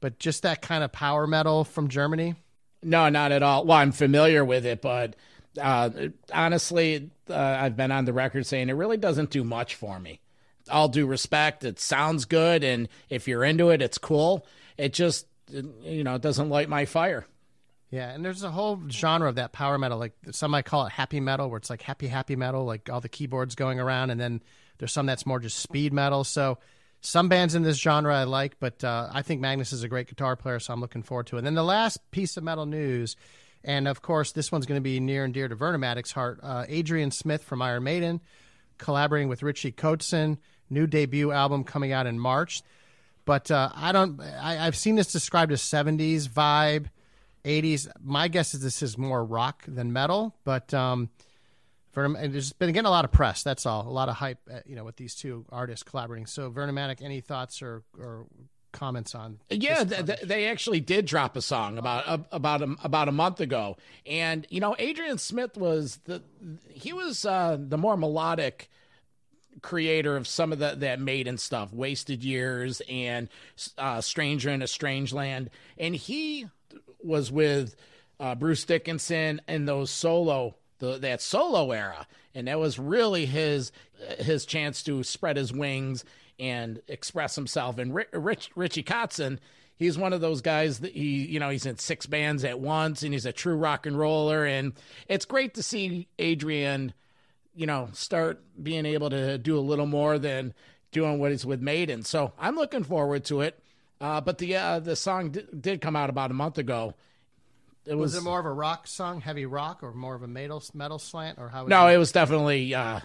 but 0.00 0.18
just 0.18 0.42
that 0.42 0.62
kind 0.62 0.84
of 0.84 0.92
power 0.92 1.26
metal 1.26 1.64
from 1.64 1.88
Germany. 1.88 2.34
No, 2.82 3.08
not 3.08 3.32
at 3.32 3.42
all. 3.42 3.64
Well, 3.64 3.78
I'm 3.78 3.92
familiar 3.92 4.44
with 4.44 4.66
it, 4.66 4.80
but 4.82 5.16
uh, 5.60 5.90
honestly, 6.32 7.10
uh, 7.28 7.34
I've 7.34 7.76
been 7.76 7.90
on 7.90 8.04
the 8.04 8.12
record 8.12 8.46
saying 8.46 8.68
it 8.68 8.74
really 8.74 8.96
doesn't 8.96 9.30
do 9.30 9.42
much 9.42 9.74
for 9.74 9.98
me 9.98 10.20
all 10.70 10.88
due 10.88 11.06
respect, 11.06 11.64
it 11.64 11.78
sounds 11.78 12.24
good, 12.24 12.64
and 12.64 12.88
if 13.08 13.28
you're 13.28 13.44
into 13.44 13.70
it, 13.70 13.82
it's 13.82 13.98
cool. 13.98 14.46
It 14.76 14.92
just, 14.92 15.26
you 15.50 16.04
know, 16.04 16.16
it 16.16 16.22
doesn't 16.22 16.48
light 16.48 16.68
my 16.68 16.84
fire. 16.84 17.26
Yeah, 17.90 18.10
and 18.10 18.24
there's 18.24 18.42
a 18.42 18.50
whole 18.50 18.82
genre 18.90 19.28
of 19.28 19.36
that 19.36 19.52
power 19.52 19.78
metal. 19.78 19.98
Like 19.98 20.12
some 20.32 20.50
might 20.50 20.64
call 20.64 20.86
it 20.86 20.92
happy 20.92 21.20
metal, 21.20 21.48
where 21.48 21.58
it's 21.58 21.70
like 21.70 21.82
happy, 21.82 22.08
happy 22.08 22.36
metal, 22.36 22.64
like 22.64 22.90
all 22.90 23.00
the 23.00 23.08
keyboards 23.08 23.54
going 23.54 23.78
around, 23.78 24.10
and 24.10 24.20
then 24.20 24.42
there's 24.78 24.92
some 24.92 25.06
that's 25.06 25.24
more 25.24 25.38
just 25.38 25.58
speed 25.58 25.92
metal. 25.92 26.24
So 26.24 26.58
some 27.06 27.28
bands 27.28 27.54
in 27.54 27.62
this 27.62 27.78
genre 27.78 28.14
I 28.14 28.24
like, 28.24 28.58
but 28.58 28.82
uh, 28.82 29.08
I 29.12 29.22
think 29.22 29.40
Magnus 29.40 29.72
is 29.72 29.82
a 29.82 29.88
great 29.88 30.08
guitar 30.08 30.34
player, 30.34 30.58
so 30.58 30.72
I'm 30.72 30.80
looking 30.80 31.02
forward 31.02 31.28
to 31.28 31.36
it. 31.36 31.38
And 31.38 31.46
then 31.46 31.54
the 31.54 31.64
last 31.64 32.10
piece 32.10 32.36
of 32.36 32.42
metal 32.42 32.66
news, 32.66 33.16
and 33.62 33.86
of 33.86 34.02
course 34.02 34.32
this 34.32 34.50
one's 34.50 34.66
going 34.66 34.78
to 34.78 34.82
be 34.82 34.98
near 34.98 35.24
and 35.24 35.32
dear 35.32 35.46
to 35.46 35.54
Vernomatic's 35.54 36.12
heart. 36.12 36.40
Uh, 36.42 36.64
Adrian 36.68 37.10
Smith 37.10 37.44
from 37.44 37.62
Iron 37.62 37.84
Maiden, 37.84 38.20
collaborating 38.78 39.28
with 39.28 39.42
Richie 39.42 39.72
Kotzen 39.72 40.38
new 40.68 40.86
debut 40.86 41.30
album 41.30 41.64
coming 41.64 41.92
out 41.92 42.06
in 42.06 42.18
March. 42.18 42.62
But 43.24 43.50
uh, 43.50 43.70
I 43.74 43.92
don't. 43.92 44.20
I, 44.20 44.54
have 44.54 44.76
seen 44.76 44.94
this 44.94 45.10
described 45.10 45.52
as 45.52 45.60
'70s 45.60 46.28
vibe, 46.28 46.86
'80s. 47.44 47.88
My 48.02 48.28
guess 48.28 48.54
is 48.54 48.62
this 48.62 48.82
is 48.82 48.96
more 48.96 49.24
rock 49.24 49.64
than 49.66 49.92
metal. 49.92 50.34
But 50.44 50.72
um, 50.72 51.10
for 51.96 52.06
there's 52.28 52.52
been 52.52 52.72
getting 52.72 52.84
a 52.84 52.90
lot 52.90 53.06
of 53.06 53.10
press. 53.10 53.42
That's 53.42 53.64
all. 53.64 53.88
A 53.88 53.88
lot 53.88 54.10
of 54.10 54.16
hype. 54.16 54.38
Uh, 54.52 54.58
you 54.66 54.76
know, 54.76 54.84
with 54.84 54.96
these 54.96 55.14
two 55.14 55.46
artists 55.48 55.82
collaborating. 55.82 56.26
So, 56.26 56.50
Vernomatic, 56.50 57.00
any 57.00 57.22
thoughts 57.22 57.62
or 57.62 57.84
or 57.98 58.26
comments 58.72 59.14
on 59.14 59.38
yeah 59.48 59.84
th- 59.84 60.20
they 60.20 60.48
actually 60.48 60.80
did 60.80 61.06
drop 61.06 61.34
a 61.34 61.40
song 61.40 61.78
about 61.78 62.06
uh, 62.06 62.18
about 62.30 62.60
a, 62.60 62.76
about 62.84 63.08
a 63.08 63.12
month 63.12 63.40
ago 63.40 63.74
and 64.04 64.46
you 64.50 64.60
know 64.60 64.76
adrian 64.78 65.16
smith 65.16 65.56
was 65.56 65.98
the 66.04 66.22
he 66.68 66.92
was 66.92 67.24
uh, 67.24 67.56
the 67.58 67.78
more 67.78 67.96
melodic 67.96 68.68
creator 69.62 70.14
of 70.14 70.28
some 70.28 70.52
of 70.52 70.58
the 70.58 70.74
that 70.76 71.00
Maiden 71.00 71.38
stuff, 71.38 71.72
Wasted 71.72 72.22
Years 72.22 72.82
and 72.86 73.30
uh, 73.78 74.02
Stranger 74.02 74.50
in 74.50 74.60
a 74.60 74.66
Strange 74.66 75.14
Land, 75.14 75.48
and 75.78 75.96
he 75.96 76.44
was 77.02 77.32
with 77.32 77.74
uh, 78.20 78.34
Bruce 78.34 78.64
Dickinson 78.64 79.40
in 79.48 79.64
those 79.64 79.90
solo 79.90 80.56
the, 80.78 80.98
that 80.98 81.20
solo 81.20 81.72
era, 81.72 82.06
and 82.34 82.48
that 82.48 82.58
was 82.58 82.78
really 82.78 83.26
his 83.26 83.72
his 84.18 84.44
chance 84.44 84.82
to 84.84 85.02
spread 85.02 85.36
his 85.36 85.52
wings 85.52 86.04
and 86.38 86.80
express 86.88 87.34
himself. 87.34 87.78
And 87.78 87.94
Rich, 87.94 88.50
Richie 88.54 88.82
Kotzen, 88.82 89.38
he's 89.76 89.96
one 89.96 90.12
of 90.12 90.20
those 90.20 90.40
guys 90.40 90.80
that 90.80 90.92
he, 90.92 91.24
you 91.24 91.40
know, 91.40 91.48
he's 91.48 91.66
in 91.66 91.78
six 91.78 92.06
bands 92.06 92.44
at 92.44 92.60
once 92.60 93.02
and 93.02 93.12
he's 93.12 93.26
a 93.26 93.32
true 93.32 93.56
rock 93.56 93.86
and 93.86 93.98
roller. 93.98 94.44
And 94.44 94.72
it's 95.08 95.24
great 95.24 95.54
to 95.54 95.62
see 95.62 96.08
Adrian, 96.18 96.92
you 97.54 97.66
know, 97.66 97.88
start 97.92 98.42
being 98.62 98.86
able 98.86 99.10
to 99.10 99.38
do 99.38 99.58
a 99.58 99.60
little 99.60 99.86
more 99.86 100.18
than 100.18 100.52
doing 100.92 101.18
what 101.18 101.30
he's 101.30 101.46
with 101.46 101.60
Maiden. 101.60 102.02
So 102.02 102.32
I'm 102.38 102.56
looking 102.56 102.84
forward 102.84 103.24
to 103.26 103.40
it. 103.42 103.58
Uh, 103.98 104.20
but 104.20 104.36
the 104.36 104.54
uh, 104.56 104.78
the 104.78 104.94
song 104.94 105.30
d- 105.30 105.46
did 105.58 105.80
come 105.80 105.96
out 105.96 106.10
about 106.10 106.30
a 106.30 106.34
month 106.34 106.58
ago. 106.58 106.92
It 107.86 107.94
Was, 107.94 108.14
was, 108.14 108.22
it 108.22 108.26
more 108.28 108.40
of 108.40 108.46
a 108.46 108.52
rock 108.52 108.86
song, 108.86 109.20
heavy 109.20 109.46
rock, 109.46 109.82
or 109.82 109.92
more 109.92 110.14
of 110.14 110.22
a 110.22 110.26
metal 110.28 110.62
metal 110.74 110.98
slant, 110.98 111.38
or 111.38 111.48
how? 111.48 111.66
no, 111.66 111.86
you- 111.88 111.94
it 111.94 111.98
was 111.98 112.12
definitely 112.12 112.74
uh, 112.74 113.00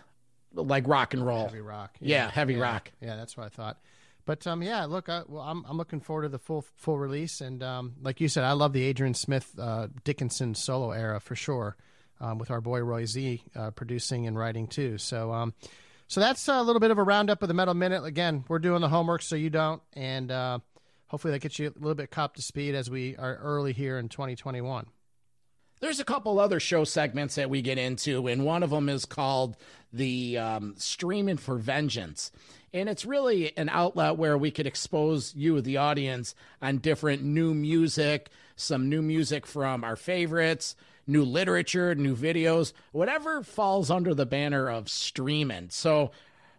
like 0.53 0.87
rock 0.87 1.13
and 1.13 1.25
roll. 1.25 1.45
heavy 1.45 1.61
rock. 1.61 1.95
Yeah, 1.99 2.29
heavy 2.29 2.55
rock. 2.57 2.91
Yeah, 3.01 3.15
that's 3.15 3.37
what 3.37 3.45
I 3.45 3.49
thought. 3.49 3.77
But 4.25 4.45
um, 4.47 4.61
yeah, 4.61 4.85
look, 4.85 5.09
I, 5.09 5.23
well, 5.27 5.43
I'm 5.43 5.65
I'm 5.67 5.77
looking 5.77 5.99
forward 5.99 6.23
to 6.23 6.29
the 6.29 6.39
full 6.39 6.65
full 6.75 6.97
release, 6.99 7.41
and 7.41 7.61
um, 7.63 7.93
like 8.01 8.21
you 8.21 8.27
said, 8.27 8.43
I 8.43 8.51
love 8.53 8.71
the 8.73 8.83
Adrian 8.83 9.13
Smith 9.13 9.51
uh, 9.59 9.87
Dickinson 10.03 10.53
solo 10.55 10.91
era 10.91 11.19
for 11.19 11.35
sure, 11.35 11.75
um, 12.19 12.37
with 12.37 12.51
our 12.51 12.61
boy 12.61 12.79
Roy 12.81 13.05
Z 13.05 13.43
uh, 13.55 13.71
producing 13.71 14.27
and 14.27 14.37
writing 14.37 14.67
too. 14.67 14.97
So 14.99 15.31
um, 15.33 15.53
so 16.07 16.19
that's 16.19 16.47
a 16.47 16.61
little 16.61 16.79
bit 16.79 16.91
of 16.91 16.97
a 16.99 17.03
roundup 17.03 17.41
of 17.41 17.47
the 17.47 17.53
Metal 17.55 17.73
Minute. 17.73 18.03
Again, 18.03 18.43
we're 18.47 18.59
doing 18.59 18.81
the 18.81 18.89
homework 18.89 19.21
so 19.23 19.35
you 19.35 19.49
don't, 19.49 19.81
and 19.93 20.31
uh, 20.31 20.59
hopefully 21.11 21.33
that 21.33 21.41
gets 21.41 21.59
you 21.59 21.67
a 21.67 21.73
little 21.77 21.93
bit 21.93 22.17
up 22.17 22.35
to 22.35 22.41
speed 22.41 22.73
as 22.73 22.89
we 22.89 23.17
are 23.17 23.35
early 23.35 23.73
here 23.73 23.99
in 23.99 24.07
2021. 24.07 24.85
There's 25.81 25.99
a 25.99 26.05
couple 26.05 26.39
other 26.39 26.59
show 26.59 26.85
segments 26.85 27.35
that 27.35 27.49
we 27.49 27.61
get 27.61 27.77
into, 27.77 28.27
and 28.27 28.45
one 28.45 28.63
of 28.63 28.69
them 28.69 28.87
is 28.87 29.03
called 29.03 29.57
the 29.91 30.37
um, 30.37 30.75
Streaming 30.77 31.35
for 31.35 31.57
Vengeance. 31.57 32.31
And 32.73 32.87
it's 32.87 33.03
really 33.03 33.55
an 33.57 33.67
outlet 33.67 34.15
where 34.15 34.37
we 34.37 34.51
could 34.51 34.65
expose 34.65 35.35
you, 35.35 35.59
the 35.59 35.77
audience, 35.77 36.33
on 36.61 36.77
different 36.77 37.23
new 37.23 37.53
music, 37.53 38.29
some 38.55 38.87
new 38.87 39.01
music 39.01 39.45
from 39.45 39.83
our 39.83 39.97
favorites, 39.97 40.77
new 41.07 41.25
literature, 41.25 41.93
new 41.93 42.15
videos, 42.15 42.71
whatever 42.93 43.43
falls 43.43 43.91
under 43.91 44.13
the 44.13 44.25
banner 44.25 44.69
of 44.69 44.87
streaming. 44.87 45.71
So, 45.71 46.11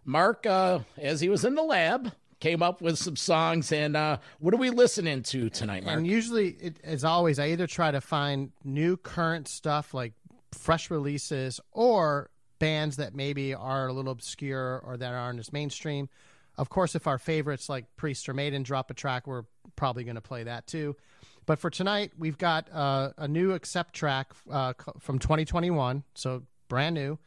Mark, 0.05 0.45
uh, 0.45 0.79
as 0.99 1.21
he 1.21 1.29
was 1.29 1.43
in 1.43 1.55
the 1.55 1.63
lab, 1.63 2.11
came 2.43 2.61
up 2.61 2.81
with 2.81 2.97
some 2.99 3.15
songs. 3.15 3.71
And 3.71 3.95
uh, 3.95 4.17
what 4.39 4.53
are 4.53 4.57
we 4.57 4.69
listening 4.69 5.23
to 5.23 5.49
tonight, 5.49 5.85
Mark? 5.85 5.97
And 5.97 6.05
usually, 6.05 6.49
it, 6.49 6.77
as 6.83 7.05
always, 7.05 7.39
I 7.39 7.47
either 7.47 7.67
try 7.67 7.89
to 7.89 8.01
find 8.01 8.51
new 8.65 8.97
current 8.97 9.47
stuff 9.47 9.93
like 9.93 10.11
fresh 10.51 10.91
releases 10.91 11.61
or 11.71 12.29
bands 12.59 12.97
that 12.97 13.15
maybe 13.15 13.53
are 13.53 13.87
a 13.87 13.93
little 13.93 14.11
obscure 14.11 14.81
or 14.85 14.97
that 14.97 15.13
aren't 15.13 15.39
as 15.39 15.53
mainstream. 15.53 16.09
Of 16.57 16.67
course, 16.67 16.95
if 16.95 17.07
our 17.07 17.17
favorites 17.17 17.69
like 17.69 17.85
Priest 17.95 18.27
or 18.27 18.33
Maiden 18.33 18.61
drop 18.61 18.91
a 18.91 18.93
track, 18.93 19.25
we're 19.25 19.45
probably 19.77 20.03
going 20.03 20.15
to 20.15 20.21
play 20.21 20.43
that 20.43 20.67
too. 20.67 20.97
But 21.45 21.59
for 21.59 21.69
tonight, 21.69 22.11
we've 22.17 22.37
got 22.37 22.69
uh, 22.73 23.11
a 23.17 23.27
new 23.27 23.53
Accept 23.53 23.93
track 23.93 24.33
uh, 24.51 24.73
from 24.99 25.17
2021, 25.17 26.03
so 26.13 26.43
brand 26.67 26.93
new, 26.93 27.19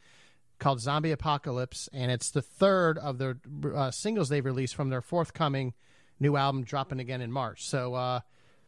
called 0.59 0.81
Zombie 0.81 1.13
Apocalypse, 1.13 1.89
and 1.93 2.11
it's 2.11 2.31
the 2.31 2.43
third 2.43 2.99
of 2.99 3.19
the 3.19 3.39
uh, 3.75 3.91
singles 3.91 4.29
they've 4.29 4.45
released 4.45 4.75
from 4.75 4.91
their 4.91 5.03
forthcoming 5.03 5.75
new 6.19 6.37
album 6.37 6.65
dropping 6.65 7.01
again 7.01 7.21
in 7.21 7.31
March. 7.31 7.65
So 7.67 7.95
uh, 7.95 8.21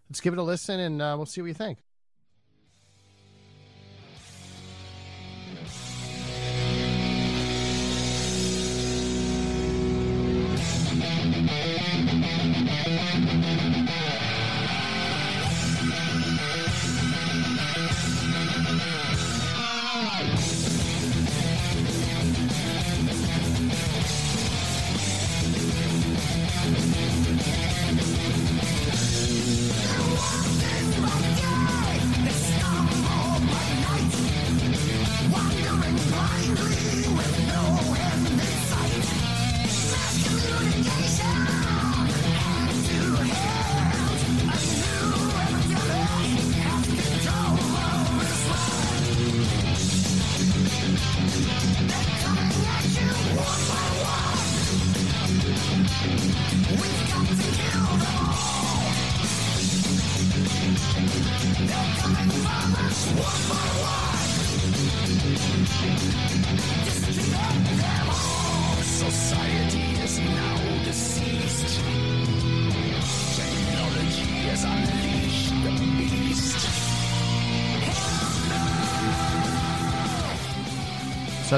let's 0.08 0.20
give 0.20 0.32
it 0.32 0.38
a 0.38 0.42
listen 0.42 0.80
and 0.80 1.00
uh, 1.00 1.14
we'll 1.16 1.26
see 1.26 1.40
what 1.40 1.48
you 1.48 1.54
think. 1.54 1.78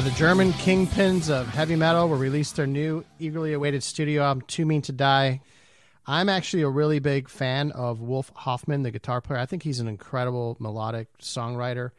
The 0.01 0.11
German 0.13 0.53
kingpins 0.53 1.29
of 1.29 1.47
heavy 1.47 1.77
metal 1.77 2.09
will 2.09 2.17
release 2.17 2.53
their 2.53 2.67
new, 2.67 3.05
eagerly 3.19 3.53
awaited 3.53 3.83
studio 3.83 4.23
album, 4.23 4.43
Too 4.47 4.65
Mean 4.65 4.81
to 4.83 4.93
Die. 4.93 5.43
I'm 6.07 6.29
actually 6.31 6.63
a 6.63 6.71
really 6.71 7.01
big 7.01 7.29
fan 7.29 7.71
of 7.73 8.01
Wolf 8.01 8.33
Hoffmann, 8.35 8.83
the 8.83 8.91
guitar 8.91 9.21
player. 9.21 9.39
I 9.39 9.45
think 9.45 9.63
he's 9.63 9.79
an 9.79 9.89
incredible 9.89 10.57
melodic 10.59 11.09
songwriter. 11.19 11.91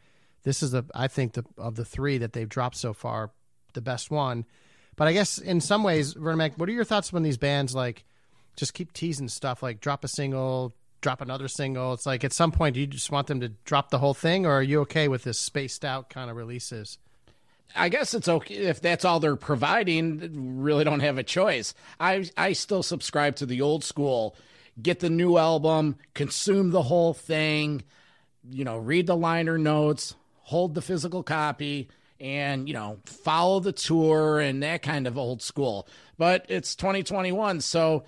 This 0.42 0.64
is 0.64 0.72
the, 0.72 0.84
I 0.92 1.06
think, 1.06 1.34
the, 1.34 1.44
of 1.56 1.76
the 1.76 1.84
three 1.84 2.18
that 2.18 2.32
they've 2.32 2.48
dropped 2.48 2.74
so 2.74 2.92
far, 2.92 3.30
the 3.72 3.80
best 3.80 4.10
one. 4.10 4.46
But 4.96 5.06
I 5.06 5.12
guess 5.12 5.38
in 5.38 5.60
some 5.60 5.84
ways, 5.84 6.14
Vernon, 6.14 6.52
what 6.56 6.68
are 6.68 6.72
your 6.72 6.84
thoughts 6.84 7.12
when 7.12 7.22
these 7.22 7.38
bands 7.38 7.72
like 7.72 8.04
just 8.56 8.74
keep 8.74 8.92
teasing 8.92 9.28
stuff 9.28 9.62
like 9.62 9.80
drop 9.80 10.02
a 10.02 10.08
single, 10.08 10.74
drop 11.02 11.20
another 11.20 11.46
single? 11.46 11.92
It's 11.92 12.06
like 12.06 12.24
at 12.24 12.32
some 12.32 12.50
point, 12.50 12.74
do 12.74 12.80
you 12.80 12.88
just 12.88 13.12
want 13.12 13.28
them 13.28 13.40
to 13.40 13.50
drop 13.64 13.90
the 13.90 13.98
whole 13.98 14.14
thing, 14.14 14.44
or 14.44 14.54
are 14.54 14.62
you 14.62 14.80
okay 14.80 15.06
with 15.06 15.22
this 15.22 15.38
spaced 15.38 15.84
out 15.84 16.10
kind 16.10 16.30
of 16.30 16.36
releases? 16.36 16.98
I 17.74 17.88
guess 17.88 18.14
it's 18.14 18.28
okay 18.28 18.54
if 18.54 18.80
that's 18.80 19.04
all 19.04 19.20
they're 19.20 19.36
providing. 19.36 20.60
Really, 20.62 20.84
don't 20.84 21.00
have 21.00 21.18
a 21.18 21.22
choice. 21.22 21.74
I 21.98 22.28
I 22.36 22.52
still 22.52 22.82
subscribe 22.82 23.36
to 23.36 23.46
the 23.46 23.62
old 23.62 23.84
school. 23.84 24.36
Get 24.80 25.00
the 25.00 25.10
new 25.10 25.36
album, 25.36 25.96
consume 26.14 26.70
the 26.70 26.82
whole 26.82 27.14
thing. 27.14 27.82
You 28.48 28.64
know, 28.64 28.78
read 28.78 29.06
the 29.06 29.16
liner 29.16 29.58
notes, 29.58 30.14
hold 30.40 30.74
the 30.74 30.82
physical 30.82 31.22
copy, 31.22 31.88
and 32.20 32.68
you 32.68 32.74
know, 32.74 32.98
follow 33.04 33.60
the 33.60 33.72
tour 33.72 34.40
and 34.40 34.62
that 34.62 34.82
kind 34.82 35.06
of 35.06 35.18
old 35.18 35.42
school. 35.42 35.86
But 36.18 36.46
it's 36.48 36.74
2021, 36.76 37.60
so 37.60 38.04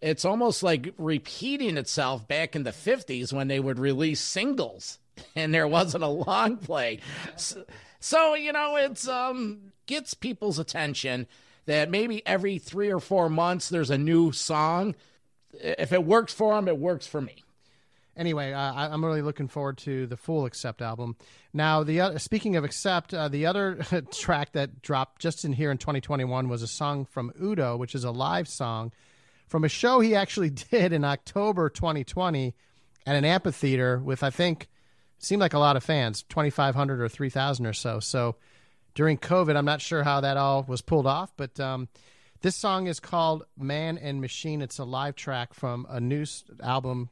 it's 0.00 0.24
almost 0.24 0.62
like 0.62 0.94
repeating 0.96 1.76
itself 1.76 2.26
back 2.28 2.54
in 2.54 2.62
the 2.62 2.70
50s 2.70 3.32
when 3.32 3.48
they 3.48 3.58
would 3.60 3.78
release 3.78 4.20
singles 4.20 4.98
and 5.36 5.52
there 5.52 5.68
wasn't 5.68 6.04
a 6.04 6.08
long 6.08 6.56
play. 6.56 7.00
So, 7.36 7.64
so, 8.00 8.34
you 8.34 8.52
know, 8.52 8.76
it's 8.76 9.08
um 9.08 9.72
gets 9.86 10.14
people's 10.14 10.58
attention 10.58 11.26
that 11.66 11.90
maybe 11.90 12.26
every 12.26 12.58
3 12.58 12.90
or 12.90 13.00
4 13.00 13.28
months 13.28 13.68
there's 13.68 13.90
a 13.90 13.98
new 13.98 14.32
song. 14.32 14.94
If 15.52 15.92
it 15.92 16.04
works 16.04 16.32
for 16.32 16.54
them, 16.54 16.68
it 16.68 16.78
works 16.78 17.06
for 17.06 17.20
me. 17.20 17.44
anyway, 18.16 18.52
uh, 18.52 18.72
I'm 18.74 19.04
really 19.04 19.22
looking 19.22 19.48
forward 19.48 19.78
to 19.78 20.06
the 20.06 20.16
full 20.16 20.44
Accept 20.44 20.82
album. 20.82 21.16
Now, 21.52 21.82
the 21.84 22.00
other, 22.00 22.18
speaking 22.18 22.56
of 22.56 22.64
Accept, 22.64 23.14
uh, 23.14 23.28
the 23.28 23.46
other 23.46 23.78
track 24.12 24.52
that 24.52 24.82
dropped 24.82 25.20
just 25.22 25.44
in 25.44 25.52
here 25.52 25.70
in 25.70 25.78
2021 25.78 26.48
was 26.48 26.62
a 26.62 26.66
song 26.66 27.04
from 27.04 27.32
Udo, 27.40 27.76
which 27.76 27.94
is 27.94 28.04
a 28.04 28.10
live 28.10 28.48
song 28.48 28.92
from 29.48 29.64
a 29.64 29.68
show 29.68 30.00
he 30.00 30.14
actually 30.14 30.50
did 30.70 30.92
in 30.92 31.04
October 31.04 31.68
2020 31.68 32.54
at 33.06 33.16
an 33.16 33.24
amphitheater 33.24 33.98
with 33.98 34.22
I 34.22 34.30
think 34.30 34.68
seemed 35.18 35.40
like 35.40 35.54
a 35.54 35.58
lot 35.58 35.76
of 35.76 35.84
fans, 35.84 36.22
2,500 36.24 37.00
or 37.00 37.08
3,000 37.08 37.66
or 37.66 37.72
so. 37.72 38.00
So 38.00 38.36
during 38.94 39.18
COVID, 39.18 39.56
I'm 39.56 39.64
not 39.64 39.80
sure 39.80 40.02
how 40.02 40.20
that 40.20 40.36
all 40.36 40.64
was 40.64 40.80
pulled 40.80 41.06
off, 41.06 41.32
but 41.36 41.58
um, 41.60 41.88
this 42.40 42.56
song 42.56 42.86
is 42.86 43.00
called 43.00 43.44
"Man 43.56 43.98
and 43.98 44.20
Machine." 44.20 44.62
It's 44.62 44.78
a 44.78 44.84
live 44.84 45.16
track 45.16 45.54
from 45.54 45.86
a 45.88 46.00
new 46.00 46.24
album 46.62 47.10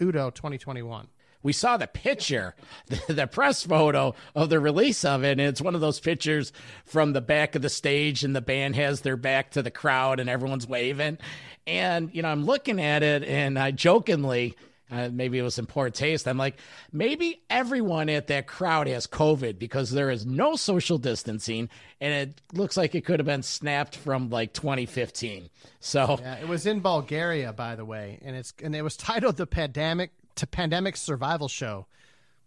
Udo 0.00 0.30
2021. 0.30 1.08
we 1.42 1.52
saw 1.52 1.76
the 1.76 1.86
picture, 1.86 2.54
the, 2.86 3.12
the, 3.12 3.26
press 3.26 3.64
photo 3.64 4.14
of 4.34 4.48
the 4.48 4.60
release 4.60 5.04
of 5.04 5.24
it, 5.24 5.32
and 5.32 5.40
it's 5.40 5.60
one 5.60 5.74
of 5.74 5.80
those 5.80 6.00
pictures 6.00 6.52
from 6.84 7.12
the 7.12 7.20
back 7.20 7.54
of 7.54 7.62
the 7.62 7.68
stage, 7.68 8.24
and 8.24 8.34
the 8.34 8.40
band 8.40 8.74
has 8.76 9.02
their 9.02 9.16
back 9.16 9.52
to 9.52 9.62
the 9.62 9.70
crowd, 9.70 10.20
and 10.20 10.28
everyone's 10.28 10.66
waving. 10.66 11.18
And 11.66 12.10
you 12.12 12.22
know, 12.22 12.28
I'm 12.28 12.44
looking 12.44 12.80
at 12.80 13.02
it, 13.02 13.22
and 13.22 13.58
I 13.58 13.70
jokingly 13.70 14.56
uh, 14.90 15.10
maybe 15.12 15.38
it 15.38 15.42
was 15.42 15.58
in 15.58 15.66
poor 15.66 15.90
taste. 15.90 16.26
I'm 16.26 16.38
like, 16.38 16.58
maybe 16.92 17.42
everyone 17.50 18.08
at 18.08 18.28
that 18.28 18.46
crowd 18.46 18.86
has 18.86 19.06
COVID 19.06 19.58
because 19.58 19.90
there 19.90 20.10
is 20.10 20.24
no 20.24 20.56
social 20.56 20.98
distancing, 20.98 21.68
and 22.00 22.12
it 22.12 22.42
looks 22.52 22.76
like 22.76 22.94
it 22.94 23.04
could 23.04 23.20
have 23.20 23.26
been 23.26 23.42
snapped 23.42 23.96
from 23.96 24.30
like 24.30 24.52
2015. 24.52 25.50
So 25.80 26.18
yeah, 26.20 26.36
it 26.36 26.48
was 26.48 26.66
in 26.66 26.80
Bulgaria, 26.80 27.52
by 27.52 27.76
the 27.76 27.84
way, 27.84 28.18
and 28.24 28.34
it's 28.34 28.54
and 28.62 28.74
it 28.74 28.82
was 28.82 28.96
titled 28.96 29.36
the 29.36 29.46
pandemic 29.46 30.12
to 30.36 30.46
pandemic 30.46 30.96
survival 30.96 31.48
show. 31.48 31.86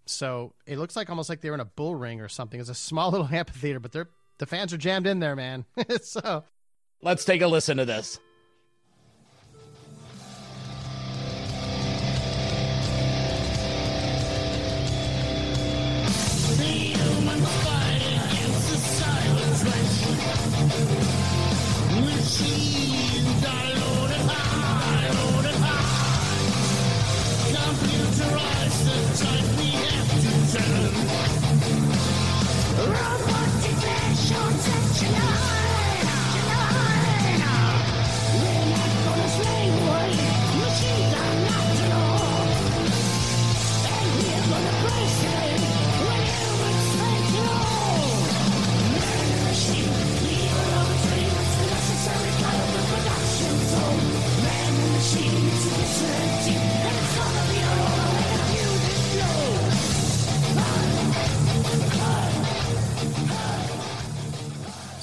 So 0.05 0.53
it 0.65 0.77
looks 0.79 0.95
like 0.95 1.09
almost 1.09 1.29
like 1.29 1.41
they 1.41 1.49
were 1.49 1.55
in 1.55 1.61
a 1.61 1.65
bull 1.65 1.95
ring 1.95 2.21
or 2.21 2.27
something. 2.27 2.59
It's 2.59 2.69
a 2.69 2.75
small 2.75 3.11
little 3.11 3.29
amphitheater, 3.31 3.79
but 3.79 3.91
they're 3.91 4.09
the 4.39 4.47
fans 4.47 4.73
are 4.73 4.77
jammed 4.77 5.05
in 5.05 5.19
there, 5.19 5.35
man. 5.35 5.65
so 6.01 6.43
let's 7.03 7.25
take 7.25 7.43
a 7.43 7.47
listen 7.47 7.77
to 7.77 7.85
this. 7.85 8.19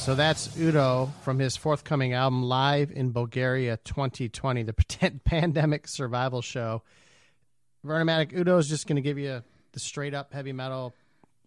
So 0.08 0.14
that's 0.14 0.58
Udo 0.58 1.12
from 1.20 1.38
his 1.38 1.58
forthcoming 1.58 2.14
album, 2.14 2.42
Live 2.42 2.90
in 2.90 3.10
Bulgaria 3.10 3.76
2020, 3.84 4.62
the 4.62 4.72
pandemic 5.26 5.86
survival 5.86 6.40
show. 6.40 6.82
Vernomatic 7.84 8.32
Udo 8.32 8.56
is 8.56 8.70
just 8.70 8.86
going 8.86 8.96
to 8.96 9.02
give 9.02 9.18
you 9.18 9.42
the 9.72 9.78
straight 9.78 10.14
up 10.14 10.32
heavy 10.32 10.54
metal 10.54 10.94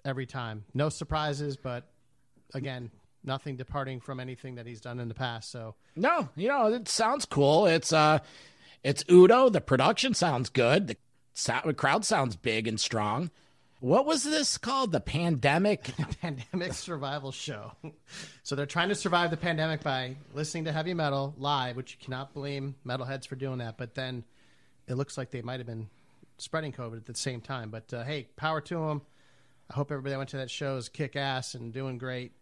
every 0.06 0.27
time. 0.27 0.63
No 0.75 0.89
surprises, 0.89 1.58
but 1.58 1.88
again, 2.53 2.91
nothing 3.24 3.56
departing 3.58 4.00
from 4.00 4.20
anything 4.20 4.53
that 4.53 4.68
he's 4.68 4.80
done 4.80 5.00
in 5.00 5.08
the 5.08 5.15
past. 5.15 5.50
So 5.50 5.74
no, 5.96 6.30
you 6.36 6.50
know, 6.50 6.68
it 6.72 6.88
sounds 6.88 7.25
cool. 7.25 7.65
It's 7.65 7.91
uh, 7.91 8.20
it's 8.84 9.03
Udo. 9.10 9.50
The 9.50 9.62
production 9.62 10.13
sounds 10.13 10.50
good. 10.50 10.86
The 10.86 10.98
sound, 11.34 11.75
crowd 11.77 12.06
sounds 12.06 12.36
big 12.36 12.68
and 12.68 12.80
strong. 12.80 13.32
What 13.82 14.06
was 14.06 14.22
this 14.24 14.60
called? 14.60 14.92
The 14.92 15.00
pandemic? 15.00 15.92
pandemic 16.22 16.74
survival 16.74 17.32
show. 17.32 17.72
so 18.44 18.56
they're 18.56 18.68
trying 18.68 18.90
to 18.90 18.96
survive 18.96 19.32
the 19.32 19.38
pandemic 19.38 19.82
by 19.82 20.18
listening 20.36 20.66
to 20.66 20.72
heavy 20.72 20.94
metal 20.94 21.34
live, 21.36 21.78
which 21.78 21.98
you 22.00 22.06
cannot 22.06 22.32
blame 22.36 22.76
metalheads 22.86 23.28
for 23.28 23.36
doing 23.36 23.58
that. 23.58 23.80
But 23.80 23.96
then 23.96 24.24
it 24.88 24.94
looks 24.94 25.18
like 25.18 25.32
they 25.32 25.42
might 25.42 25.60
have 25.60 25.66
been 25.66 25.90
spreading 26.38 26.72
COVID 26.72 26.98
at 26.98 27.06
the 27.06 27.16
same 27.16 27.42
time. 27.42 27.72
But 27.72 27.92
uh, 27.92 28.04
hey, 28.04 28.28
power 28.36 28.62
to 28.62 28.76
them. 28.76 29.02
I 29.72 29.74
hope 29.74 29.92
everybody 29.92 30.12
that 30.12 30.18
went 30.20 30.30
to 30.30 30.38
that 30.38 30.52
show 30.52 30.78
is 30.78 30.88
kick 30.88 31.16
ass 31.16 31.56
and 31.56 31.74
doing 31.74 31.98
great. 31.98 32.34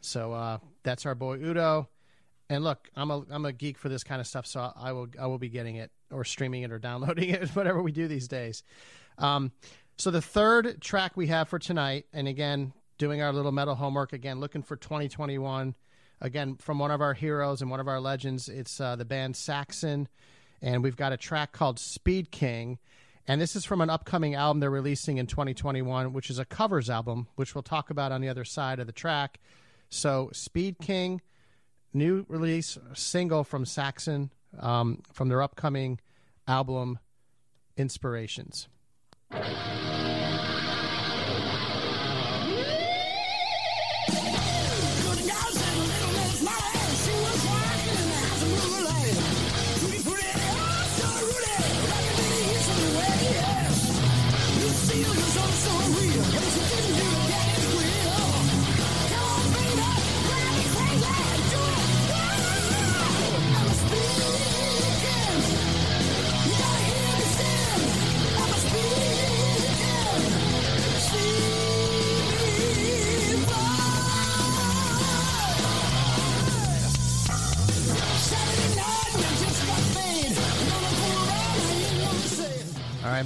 So 0.00 0.32
uh, 0.32 0.58
that's 0.82 1.06
our 1.06 1.14
boy 1.14 1.36
Udo. 1.36 1.88
And 2.50 2.64
look, 2.64 2.88
I'm 2.96 3.12
a 3.12 3.24
I'm 3.30 3.44
a 3.44 3.52
geek 3.52 3.78
for 3.78 3.88
this 3.88 4.02
kind 4.02 4.20
of 4.20 4.26
stuff, 4.26 4.46
so 4.46 4.72
I 4.74 4.90
will 4.90 5.06
I 5.16 5.28
will 5.28 5.38
be 5.38 5.48
getting 5.48 5.76
it 5.76 5.92
or 6.10 6.24
streaming 6.24 6.64
it 6.64 6.72
or 6.72 6.78
downloading 6.80 7.30
it, 7.30 7.50
whatever 7.50 7.80
we 7.80 7.92
do 7.92 8.08
these 8.08 8.26
days. 8.26 8.64
Um, 9.16 9.52
so 9.98 10.10
the 10.10 10.22
third 10.22 10.80
track 10.80 11.16
we 11.16 11.26
have 11.26 11.48
for 11.48 11.58
tonight, 11.58 12.06
and 12.12 12.28
again, 12.28 12.72
doing 12.98 13.22
our 13.22 13.32
little 13.32 13.52
metal 13.52 13.74
homework 13.74 14.12
again, 14.12 14.40
looking 14.40 14.62
for 14.62 14.76
2021. 14.76 15.74
Again, 16.20 16.56
from 16.56 16.78
one 16.78 16.90
of 16.90 17.00
our 17.00 17.14
heroes 17.14 17.62
and 17.62 17.70
one 17.70 17.80
of 17.80 17.88
our 17.88 18.00
legends, 18.00 18.48
it's 18.48 18.80
uh, 18.80 18.96
the 18.96 19.04
band 19.04 19.36
Saxon, 19.36 20.08
and 20.60 20.82
we've 20.82 20.96
got 20.96 21.12
a 21.12 21.16
track 21.16 21.52
called 21.52 21.78
Speed 21.78 22.30
King. 22.30 22.78
And 23.26 23.40
this 23.40 23.54
is 23.54 23.64
from 23.64 23.80
an 23.80 23.90
upcoming 23.90 24.34
album 24.34 24.60
they're 24.60 24.70
releasing 24.70 25.18
in 25.18 25.26
2021, 25.26 26.12
which 26.12 26.30
is 26.30 26.38
a 26.38 26.44
covers 26.44 26.88
album, 26.88 27.28
which 27.36 27.54
we'll 27.54 27.62
talk 27.62 27.90
about 27.90 28.10
on 28.10 28.20
the 28.20 28.28
other 28.28 28.44
side 28.44 28.80
of 28.80 28.86
the 28.86 28.92
track. 28.92 29.38
So, 29.90 30.30
Speed 30.32 30.76
King, 30.80 31.20
new 31.92 32.24
release 32.28 32.78
single 32.94 33.44
from 33.44 33.64
Saxon 33.64 34.30
um, 34.58 35.02
from 35.12 35.28
their 35.28 35.42
upcoming 35.42 36.00
album, 36.46 36.98
Inspirations. 37.76 38.66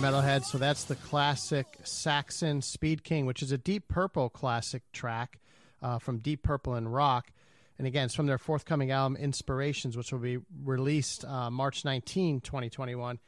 Metalhead. 0.03 0.45
So 0.45 0.59
that's 0.59 0.83
the 0.83 0.97
classic 0.97 1.79
Saxon 1.85 2.61
Speed 2.61 3.05
King, 3.05 3.25
which 3.25 3.41
is 3.41 3.53
a 3.53 3.59
Deep 3.59 3.87
Purple 3.87 4.29
classic 4.29 4.83
track 4.93 5.38
uh, 5.81 6.01
from 6.01 6.19
Deep 6.19 6.43
Purple 6.43 6.75
in 6.75 6.88
Rock. 6.88 7.31
And 7.79 7.87
again, 7.87 8.07
it's 8.07 8.15
from 8.15 8.27
their 8.27 8.37
forthcoming 8.37 8.91
album 8.91 9.17
Inspirations, 9.17 9.97
which 9.97 10.11
will 10.11 10.19
be 10.19 10.38
released 10.65 11.25
uh, 11.25 11.51
March 11.51 11.85
19, 11.85 12.41
2021. 12.41 13.21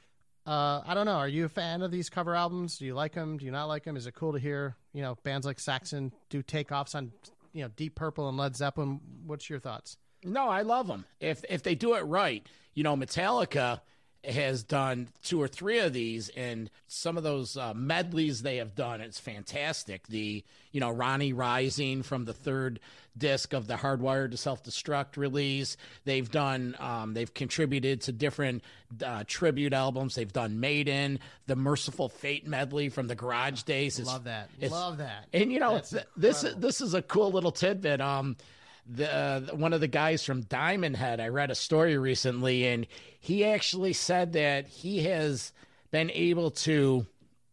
Uh, 0.44 0.82
I 0.84 0.94
don't 0.94 1.06
know. 1.06 1.12
Are 1.12 1.28
you 1.28 1.44
a 1.44 1.48
fan 1.48 1.80
of 1.82 1.92
these 1.92 2.10
cover 2.10 2.34
albums? 2.34 2.78
Do 2.78 2.86
you 2.86 2.94
like 2.94 3.12
them? 3.12 3.36
Do 3.38 3.44
you 3.44 3.52
not 3.52 3.66
like 3.66 3.84
them? 3.84 3.96
Is 3.96 4.08
it 4.08 4.14
cool 4.16 4.32
to 4.32 4.40
hear 4.40 4.74
you 4.92 5.00
know 5.00 5.16
bands 5.22 5.46
like 5.46 5.60
Saxon 5.60 6.12
do 6.28 6.42
takeoffs 6.42 6.96
on 6.96 7.12
you 7.52 7.62
know 7.62 7.70
Deep 7.76 7.94
Purple 7.94 8.28
and 8.28 8.36
Led 8.36 8.56
Zeppelin? 8.56 9.00
What's 9.24 9.48
your 9.48 9.60
thoughts? 9.60 9.96
No, 10.24 10.48
I 10.48 10.62
love 10.62 10.88
them. 10.88 11.04
If 11.20 11.44
if 11.48 11.62
they 11.62 11.76
do 11.76 11.94
it 11.94 12.00
right, 12.00 12.44
you 12.74 12.82
know, 12.82 12.96
Metallica 12.96 13.80
has 14.24 14.62
done 14.62 15.08
two 15.22 15.40
or 15.40 15.48
three 15.48 15.78
of 15.78 15.92
these, 15.92 16.28
and 16.30 16.70
some 16.86 17.16
of 17.16 17.22
those 17.22 17.56
uh, 17.56 17.74
medleys 17.74 18.42
they 18.42 18.56
have 18.56 18.74
done, 18.74 19.00
it's 19.00 19.20
fantastic. 19.20 20.06
The 20.06 20.44
you 20.72 20.80
know 20.80 20.90
Ronnie 20.90 21.32
Rising 21.32 22.02
from 22.02 22.24
the 22.24 22.32
third 22.32 22.80
disc 23.16 23.52
of 23.52 23.66
the 23.66 23.74
Hardwired 23.74 24.32
to 24.32 24.36
Self 24.36 24.64
Destruct 24.64 25.16
release. 25.16 25.76
They've 26.04 26.30
done 26.30 26.76
um, 26.78 27.14
they've 27.14 27.32
contributed 27.32 28.02
to 28.02 28.12
different 28.12 28.62
uh, 29.04 29.24
tribute 29.26 29.72
albums. 29.72 30.14
They've 30.14 30.32
done 30.32 30.60
Maiden, 30.60 31.20
the 31.46 31.56
Mercyful 31.56 32.08
Fate 32.08 32.46
medley 32.46 32.88
from 32.88 33.06
the 33.06 33.14
Garage 33.14 33.62
Days. 33.62 33.98
It's, 33.98 34.08
Love 34.08 34.24
that. 34.24 34.50
Love 34.60 34.98
that. 34.98 35.26
And 35.32 35.52
you 35.52 35.60
know 35.60 35.80
th- 35.80 36.04
this 36.16 36.42
this 36.56 36.80
is 36.80 36.94
a 36.94 37.02
cool 37.02 37.30
little 37.30 37.52
tidbit. 37.52 38.00
Um, 38.00 38.36
the 38.86 39.12
uh, 39.12 39.40
one 39.54 39.72
of 39.72 39.80
the 39.80 39.88
guys 39.88 40.24
from 40.24 40.42
Diamond 40.42 40.96
Head. 40.96 41.20
I 41.20 41.28
read 41.28 41.50
a 41.50 41.54
story 41.54 41.96
recently, 41.96 42.66
and 42.66 42.86
he 43.18 43.44
actually 43.44 43.92
said 43.92 44.32
that 44.34 44.68
he 44.68 45.04
has 45.04 45.52
been 45.90 46.10
able 46.10 46.50
to, 46.50 47.06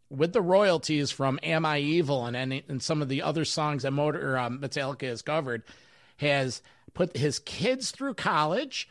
with 0.09 0.33
the 0.33 0.41
royalties 0.41 1.11
from 1.11 1.39
"Am 1.43 1.65
I 1.65 1.79
Evil" 1.79 2.25
and 2.25 2.35
and, 2.35 2.61
and 2.67 2.81
some 2.81 3.01
of 3.01 3.09
the 3.09 3.21
other 3.21 3.45
songs 3.45 3.83
that 3.83 3.91
Motor 3.91 4.37
um, 4.37 4.59
Metallica 4.59 5.07
has 5.07 5.21
covered, 5.21 5.63
has 6.17 6.61
put 6.93 7.15
his 7.15 7.39
kids 7.39 7.91
through 7.91 8.15
college, 8.15 8.89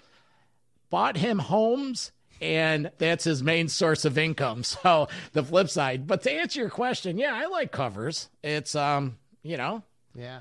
bought 0.88 1.16
him 1.16 1.38
homes 1.38 2.12
and 2.40 2.90
that's 2.98 3.24
his 3.24 3.42
main 3.42 3.68
source 3.68 4.04
of 4.04 4.16
income. 4.16 4.62
So 4.70 5.08
the 5.32 5.42
flip 5.42 5.68
side. 5.68 6.06
But 6.06 6.22
to 6.22 6.32
answer 6.32 6.60
your 6.60 6.70
question, 6.70 7.18
yeah, 7.18 7.34
I 7.34 7.46
like 7.46 7.70
covers. 7.70 8.28
It's 8.42 8.74
um, 8.74 9.18
you 9.42 9.56
know, 9.56 9.82
Yeah. 10.14 10.40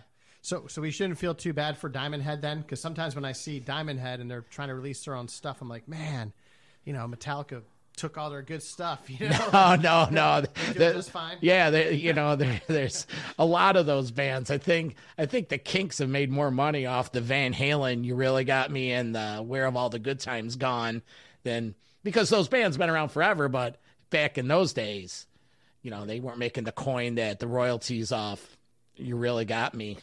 So, 0.49 0.65
so 0.65 0.81
we 0.81 0.89
shouldn't 0.89 1.19
feel 1.19 1.35
too 1.35 1.53
bad 1.53 1.77
for 1.77 1.89
Diamond 1.89 2.23
Head 2.23 2.41
then, 2.41 2.61
because 2.61 2.81
sometimes 2.81 3.13
when 3.13 3.23
I 3.23 3.33
see 3.33 3.59
Diamond 3.59 3.99
Head 3.99 4.19
and 4.19 4.31
they're 4.31 4.45
trying 4.49 4.69
to 4.69 4.73
release 4.73 5.05
their 5.05 5.13
own 5.13 5.27
stuff, 5.27 5.61
I'm 5.61 5.69
like, 5.69 5.87
man, 5.87 6.33
you 6.85 6.91
know, 6.91 7.07
Metallica 7.07 7.61
took 7.95 8.17
all 8.17 8.31
their 8.31 8.41
good 8.41 8.63
stuff. 8.63 9.01
You 9.09 9.29
know, 9.29 9.49
Oh 9.53 9.77
no, 9.79 10.07
no, 10.11 10.41
They 10.41 10.73
do 10.73 10.79
The- 10.79 10.93
just 10.93 11.11
fine? 11.11 11.37
Yeah, 11.41 11.69
they, 11.69 11.93
you 11.93 12.13
know, 12.13 12.35
there's 12.67 13.05
a 13.37 13.45
lot 13.45 13.75
of 13.75 13.85
those 13.85 14.09
bands. 14.09 14.49
I 14.49 14.57
think, 14.57 14.95
I 15.19 15.27
think 15.27 15.49
the 15.49 15.59
Kinks 15.59 15.99
have 15.99 16.09
made 16.09 16.31
more 16.31 16.49
money 16.49 16.87
off 16.87 17.11
the 17.11 17.21
Van 17.21 17.53
Halen. 17.53 18.03
You 18.03 18.15
really 18.15 18.43
got 18.43 18.71
me, 18.71 18.91
and 18.91 19.13
the 19.13 19.43
Where 19.45 19.65
Have 19.65 19.75
All 19.75 19.91
the 19.91 19.99
Good 19.99 20.19
Times 20.19 20.55
Gone, 20.55 21.03
than 21.43 21.75
because 22.03 22.27
those 22.31 22.47
bands 22.47 22.75
been 22.75 22.89
around 22.89 23.09
forever. 23.09 23.49
But 23.49 23.79
back 24.09 24.39
in 24.39 24.47
those 24.47 24.73
days, 24.73 25.27
you 25.83 25.91
know, 25.91 26.07
they 26.07 26.19
weren't 26.19 26.39
making 26.39 26.63
the 26.63 26.71
coin 26.71 27.15
that 27.15 27.37
the 27.37 27.45
royalties 27.47 28.11
off. 28.11 28.57
You 28.95 29.15
really 29.15 29.45
got 29.45 29.75
me. 29.75 29.99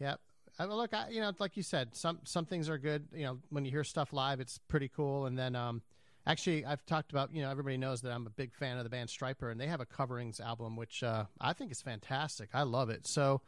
Yep. 0.00 0.20
I, 0.58 0.66
well, 0.66 0.76
look, 0.76 0.94
I, 0.94 1.08
you 1.10 1.20
know, 1.20 1.32
like 1.38 1.56
you 1.56 1.62
said, 1.62 1.94
some 1.94 2.20
some 2.24 2.46
things 2.46 2.68
are 2.68 2.78
good. 2.78 3.06
You 3.12 3.24
know, 3.24 3.38
when 3.50 3.64
you 3.64 3.70
hear 3.70 3.84
stuff 3.84 4.12
live, 4.12 4.40
it's 4.40 4.58
pretty 4.68 4.88
cool. 4.88 5.26
And 5.26 5.38
then, 5.38 5.54
um, 5.54 5.82
actually, 6.26 6.64
I've 6.64 6.84
talked 6.86 7.10
about. 7.10 7.34
You 7.34 7.42
know, 7.42 7.50
everybody 7.50 7.76
knows 7.76 8.00
that 8.02 8.12
I'm 8.12 8.26
a 8.26 8.30
big 8.30 8.54
fan 8.54 8.78
of 8.78 8.84
the 8.84 8.90
band 8.90 9.10
Stryper, 9.10 9.50
and 9.50 9.60
they 9.60 9.66
have 9.66 9.80
a 9.80 9.86
coverings 9.86 10.40
album, 10.40 10.76
which 10.76 11.02
uh, 11.02 11.24
I 11.40 11.52
think 11.52 11.72
is 11.72 11.82
fantastic. 11.82 12.50
I 12.54 12.62
love 12.62 12.90
it. 12.90 13.06
So, 13.06 13.42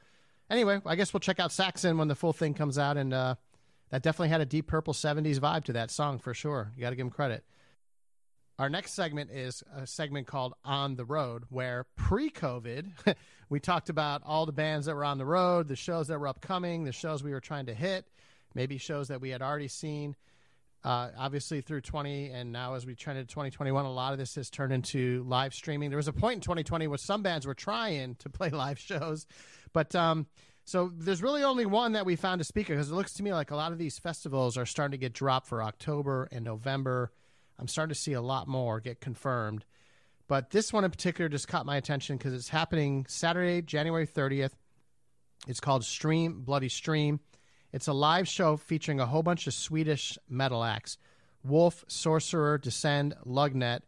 anyway, 0.50 0.80
I 0.84 0.96
guess 0.96 1.12
we'll 1.12 1.20
check 1.20 1.40
out 1.40 1.52
Saxon 1.52 1.96
when 1.96 2.08
the 2.08 2.14
full 2.14 2.32
thing 2.34 2.54
comes 2.54 2.78
out, 2.78 2.96
and 2.96 3.14
uh, 3.14 3.36
that 3.90 4.02
definitely 4.02 4.28
had 4.28 4.42
a 4.42 4.46
Deep 4.46 4.66
Purple 4.66 4.92
'70s 4.92 5.38
vibe 5.38 5.64
to 5.64 5.72
that 5.72 5.90
song 5.90 6.18
for 6.18 6.34
sure. 6.34 6.72
You 6.76 6.82
got 6.82 6.90
to 6.90 6.96
give 6.96 7.06
them 7.06 7.12
credit. 7.12 7.44
Our 8.58 8.68
next 8.68 8.94
segment 8.94 9.30
is 9.30 9.62
a 9.72 9.86
segment 9.86 10.26
called 10.26 10.52
On 10.64 10.96
the 10.96 11.04
Road, 11.04 11.44
where 11.48 11.86
pre 11.94 12.28
COVID, 12.28 13.14
we 13.48 13.60
talked 13.60 13.88
about 13.88 14.22
all 14.24 14.46
the 14.46 14.52
bands 14.52 14.86
that 14.86 14.96
were 14.96 15.04
on 15.04 15.16
the 15.16 15.24
road, 15.24 15.68
the 15.68 15.76
shows 15.76 16.08
that 16.08 16.18
were 16.18 16.26
upcoming, 16.26 16.82
the 16.82 16.90
shows 16.90 17.22
we 17.22 17.30
were 17.30 17.40
trying 17.40 17.66
to 17.66 17.74
hit, 17.74 18.04
maybe 18.54 18.76
shows 18.76 19.08
that 19.08 19.20
we 19.20 19.30
had 19.30 19.42
already 19.42 19.68
seen. 19.68 20.16
Uh, 20.82 21.10
obviously, 21.16 21.60
through 21.60 21.82
20, 21.82 22.30
and 22.30 22.50
now 22.50 22.74
as 22.74 22.84
we 22.84 22.96
trend 22.96 23.18
into 23.20 23.32
2021, 23.32 23.84
a 23.84 23.92
lot 23.92 24.12
of 24.12 24.18
this 24.18 24.34
has 24.34 24.50
turned 24.50 24.72
into 24.72 25.24
live 25.28 25.54
streaming. 25.54 25.90
There 25.90 25.96
was 25.96 26.08
a 26.08 26.12
point 26.12 26.36
in 26.36 26.40
2020 26.40 26.88
where 26.88 26.98
some 26.98 27.22
bands 27.22 27.46
were 27.46 27.54
trying 27.54 28.16
to 28.16 28.28
play 28.28 28.50
live 28.50 28.78
shows, 28.80 29.24
but 29.72 29.94
um, 29.94 30.26
so 30.64 30.90
there's 30.96 31.22
really 31.22 31.44
only 31.44 31.64
one 31.64 31.92
that 31.92 32.06
we 32.06 32.16
found 32.16 32.40
a 32.40 32.44
speaker 32.44 32.74
because 32.74 32.90
it 32.90 32.94
looks 32.94 33.12
to 33.14 33.22
me 33.22 33.32
like 33.32 33.52
a 33.52 33.56
lot 33.56 33.70
of 33.70 33.78
these 33.78 34.00
festivals 34.00 34.58
are 34.58 34.66
starting 34.66 34.92
to 34.92 34.98
get 34.98 35.12
dropped 35.12 35.46
for 35.46 35.62
October 35.62 36.28
and 36.32 36.44
November. 36.44 37.12
I'm 37.58 37.68
starting 37.68 37.94
to 37.94 38.00
see 38.00 38.12
a 38.12 38.20
lot 38.20 38.48
more 38.48 38.80
get 38.80 39.00
confirmed. 39.00 39.64
But 40.28 40.50
this 40.50 40.72
one 40.72 40.84
in 40.84 40.90
particular 40.90 41.28
just 41.28 41.48
caught 41.48 41.66
my 41.66 41.76
attention 41.76 42.16
because 42.16 42.34
it's 42.34 42.50
happening 42.50 43.06
Saturday, 43.08 43.62
January 43.62 44.06
30th. 44.06 44.52
It's 45.46 45.60
called 45.60 45.84
Stream 45.84 46.42
Bloody 46.42 46.68
Stream. 46.68 47.20
It's 47.72 47.88
a 47.88 47.92
live 47.92 48.28
show 48.28 48.56
featuring 48.56 49.00
a 49.00 49.06
whole 49.06 49.22
bunch 49.22 49.46
of 49.46 49.54
Swedish 49.54 50.18
metal 50.28 50.64
acts 50.64 50.98
Wolf, 51.44 51.84
Sorcerer, 51.88 52.58
Descend, 52.58 53.14
Lugnet. 53.24 53.80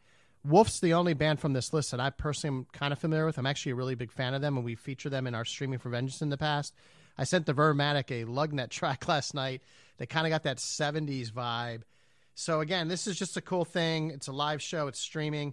Wolf's 0.44 0.80
the 0.80 0.94
only 0.94 1.12
band 1.12 1.40
from 1.40 1.52
this 1.52 1.72
list 1.72 1.90
that 1.90 2.00
I 2.00 2.08
personally 2.10 2.58
am 2.58 2.66
kind 2.72 2.92
of 2.92 2.98
familiar 2.98 3.26
with. 3.26 3.36
I'm 3.36 3.46
actually 3.46 3.72
a 3.72 3.76
really 3.76 3.94
big 3.94 4.10
fan 4.10 4.32
of 4.32 4.40
them, 4.40 4.56
and 4.56 4.64
we 4.64 4.74
feature 4.74 5.10
them 5.10 5.26
in 5.26 5.34
our 5.34 5.44
Streaming 5.44 5.78
for 5.78 5.90
Vengeance 5.90 6.22
in 6.22 6.30
the 6.30 6.38
past. 6.38 6.74
I 7.18 7.24
sent 7.24 7.44
the 7.44 7.52
Vernomatic 7.52 8.10
a 8.10 8.24
Lugnet 8.24 8.70
track 8.70 9.06
last 9.08 9.34
night 9.34 9.62
that 9.98 10.08
kind 10.08 10.26
of 10.26 10.30
got 10.30 10.44
that 10.44 10.56
70s 10.56 11.30
vibe. 11.30 11.82
So 12.40 12.60
again, 12.60 12.88
this 12.88 13.06
is 13.06 13.18
just 13.18 13.36
a 13.36 13.42
cool 13.42 13.66
thing. 13.66 14.10
It's 14.10 14.28
a 14.28 14.32
live 14.32 14.62
show. 14.62 14.86
It's 14.86 14.98
streaming. 14.98 15.52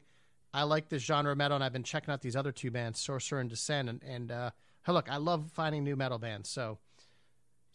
I 0.53 0.63
like 0.63 0.87
this 0.87 1.03
genre 1.03 1.33
of 1.33 1.37
metal, 1.37 1.55
and 1.55 1.63
I've 1.63 1.73
been 1.73 1.83
checking 1.83 2.13
out 2.13 2.21
these 2.21 2.37
other 2.37 2.53
two 2.53 2.71
bands, 2.71 2.97
Sorcerer 3.01 3.41
and 3.41 3.49
Descend. 3.49 3.89
And, 3.89 4.03
and 4.03 4.31
uh, 4.31 4.51
hey, 4.85 4.93
look, 4.93 5.11
I 5.11 5.17
love 5.17 5.51
finding 5.51 5.83
new 5.83 5.97
metal 5.97 6.17
bands. 6.17 6.47
So 6.47 6.77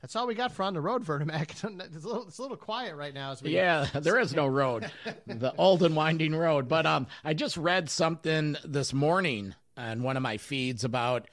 that's 0.01 0.17
all 0.17 0.27
we 0.27 0.35
got 0.35 0.53
for 0.53 0.63
on 0.63 0.73
the 0.73 0.81
road, 0.81 1.05
Vernomatic. 1.05 1.51
It's 1.95 2.05
a 2.05 2.09
little, 2.09 2.27
it's 2.27 2.39
a 2.39 2.43
little 2.43 2.57
quiet 2.57 2.97
right 2.97 3.13
now. 3.13 3.33
As 3.33 3.43
we, 3.43 3.51
Yeah, 3.51 3.87
there 3.95 4.19
is 4.19 4.35
no 4.35 4.47
road, 4.47 4.91
the 5.27 5.53
old 5.59 5.83
and 5.83 5.95
winding 5.95 6.35
road. 6.35 6.67
But 6.67 6.87
um, 6.87 7.07
I 7.23 7.35
just 7.35 7.59
read 7.59 7.91
something 7.91 8.57
this 8.65 8.95
morning 8.95 9.55
on 9.77 10.03
one 10.03 10.17
of 10.17 10.23
my 10.23 10.39
feeds 10.39 10.85
about 10.85 11.29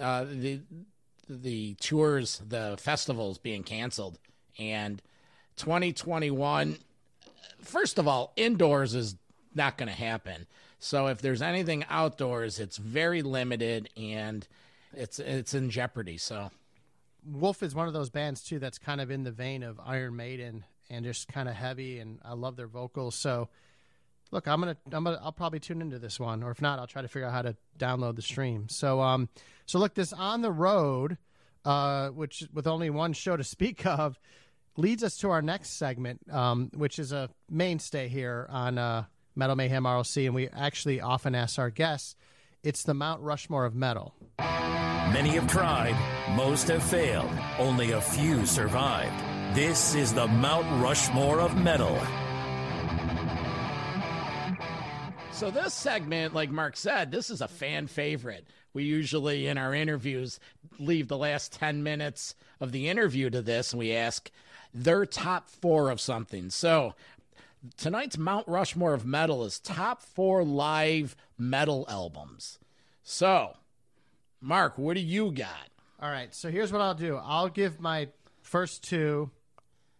uh, 0.00 0.24
the 0.24 0.60
the 1.28 1.74
tours, 1.80 2.40
the 2.46 2.76
festivals 2.78 3.38
being 3.38 3.64
canceled, 3.64 4.20
and 4.56 5.02
2021. 5.56 6.78
First 7.60 7.98
of 7.98 8.08
all, 8.08 8.32
indoors 8.36 8.94
is 8.94 9.16
not 9.54 9.78
going 9.78 9.88
to 9.88 9.94
happen. 9.94 10.46
So 10.78 11.06
if 11.06 11.20
there's 11.20 11.42
anything 11.42 11.84
outdoors, 11.88 12.58
it's 12.60 12.76
very 12.76 13.22
limited 13.22 13.88
and 13.96 14.46
it's 14.92 15.18
it's 15.18 15.54
in 15.54 15.70
jeopardy. 15.70 16.18
So 16.18 16.50
Wolf 17.26 17.62
is 17.62 17.74
one 17.74 17.86
of 17.88 17.94
those 17.94 18.10
bands 18.10 18.42
too 18.42 18.58
that's 18.58 18.78
kind 18.78 19.00
of 19.00 19.10
in 19.10 19.24
the 19.24 19.30
vein 19.30 19.62
of 19.62 19.80
Iron 19.84 20.16
Maiden 20.16 20.64
and 20.90 21.04
just 21.04 21.28
kind 21.28 21.48
of 21.48 21.54
heavy, 21.54 21.98
and 21.98 22.18
I 22.24 22.34
love 22.34 22.56
their 22.56 22.66
vocals. 22.66 23.14
So, 23.14 23.48
look, 24.30 24.46
I'm 24.46 24.60
gonna, 24.60 24.76
I'm 24.92 25.04
gonna, 25.04 25.20
I'll 25.22 25.32
probably 25.32 25.60
tune 25.60 25.80
into 25.80 25.98
this 25.98 26.20
one, 26.20 26.42
or 26.42 26.50
if 26.50 26.60
not, 26.60 26.78
I'll 26.78 26.86
try 26.86 27.02
to 27.02 27.08
figure 27.08 27.26
out 27.26 27.32
how 27.32 27.42
to 27.42 27.56
download 27.78 28.16
the 28.16 28.22
stream. 28.22 28.68
So, 28.68 29.00
um, 29.00 29.28
so 29.66 29.78
look, 29.78 29.94
this 29.94 30.12
on 30.12 30.42
the 30.42 30.52
road, 30.52 31.16
uh, 31.64 32.08
which 32.08 32.44
with 32.52 32.66
only 32.66 32.90
one 32.90 33.12
show 33.12 33.36
to 33.36 33.44
speak 33.44 33.86
of, 33.86 34.18
leads 34.76 35.02
us 35.02 35.16
to 35.18 35.30
our 35.30 35.42
next 35.42 35.70
segment, 35.70 36.20
um, 36.32 36.70
which 36.74 36.98
is 36.98 37.12
a 37.12 37.30
mainstay 37.50 38.08
here 38.08 38.46
on 38.50 38.78
uh, 38.78 39.04
Metal 39.36 39.56
Mayhem 39.56 39.86
ROC, 39.86 40.16
and 40.16 40.34
we 40.34 40.48
actually 40.48 41.00
often 41.00 41.34
ask 41.34 41.58
our 41.58 41.70
guests. 41.70 42.16
It's 42.62 42.82
the 42.82 42.94
Mount 42.94 43.20
Rushmore 43.20 43.64
of 43.64 43.74
metal. 43.74 44.14
Many 44.38 45.30
have 45.30 45.46
tried, 45.46 45.94
most 46.34 46.68
have 46.68 46.82
failed, 46.82 47.30
only 47.58 47.92
a 47.92 48.00
few 48.00 48.46
survived. 48.46 49.14
This 49.54 49.94
is 49.94 50.12
the 50.12 50.26
Mount 50.26 50.66
Rushmore 50.82 51.40
of 51.40 51.56
metal. 51.56 52.00
So 55.34 55.50
this 55.50 55.74
segment, 55.74 56.32
like 56.32 56.50
Mark 56.50 56.76
said, 56.76 57.10
this 57.10 57.28
is 57.28 57.40
a 57.40 57.48
fan 57.48 57.88
favorite. 57.88 58.46
We 58.72 58.84
usually 58.84 59.48
in 59.48 59.58
our 59.58 59.74
interviews 59.74 60.38
leave 60.78 61.08
the 61.08 61.18
last 61.18 61.52
10 61.52 61.82
minutes 61.82 62.36
of 62.60 62.70
the 62.70 62.88
interview 62.88 63.30
to 63.30 63.42
this 63.42 63.72
and 63.72 63.80
we 63.80 63.92
ask 63.92 64.30
their 64.72 65.04
top 65.04 65.48
4 65.48 65.90
of 65.90 66.00
something. 66.00 66.50
So 66.50 66.94
tonight's 67.76 68.16
Mount 68.16 68.46
Rushmore 68.46 68.94
of 68.94 69.04
metal 69.04 69.44
is 69.44 69.58
top 69.58 70.02
4 70.02 70.44
live 70.44 71.16
metal 71.36 71.84
albums. 71.88 72.60
So, 73.02 73.56
Mark, 74.40 74.78
what 74.78 74.94
do 74.94 75.00
you 75.00 75.32
got? 75.32 75.68
All 76.00 76.10
right, 76.10 76.32
so 76.32 76.48
here's 76.48 76.72
what 76.72 76.80
I'll 76.80 76.94
do. 76.94 77.16
I'll 77.16 77.48
give 77.48 77.80
my 77.80 78.08
first 78.42 78.84
two. 78.84 79.30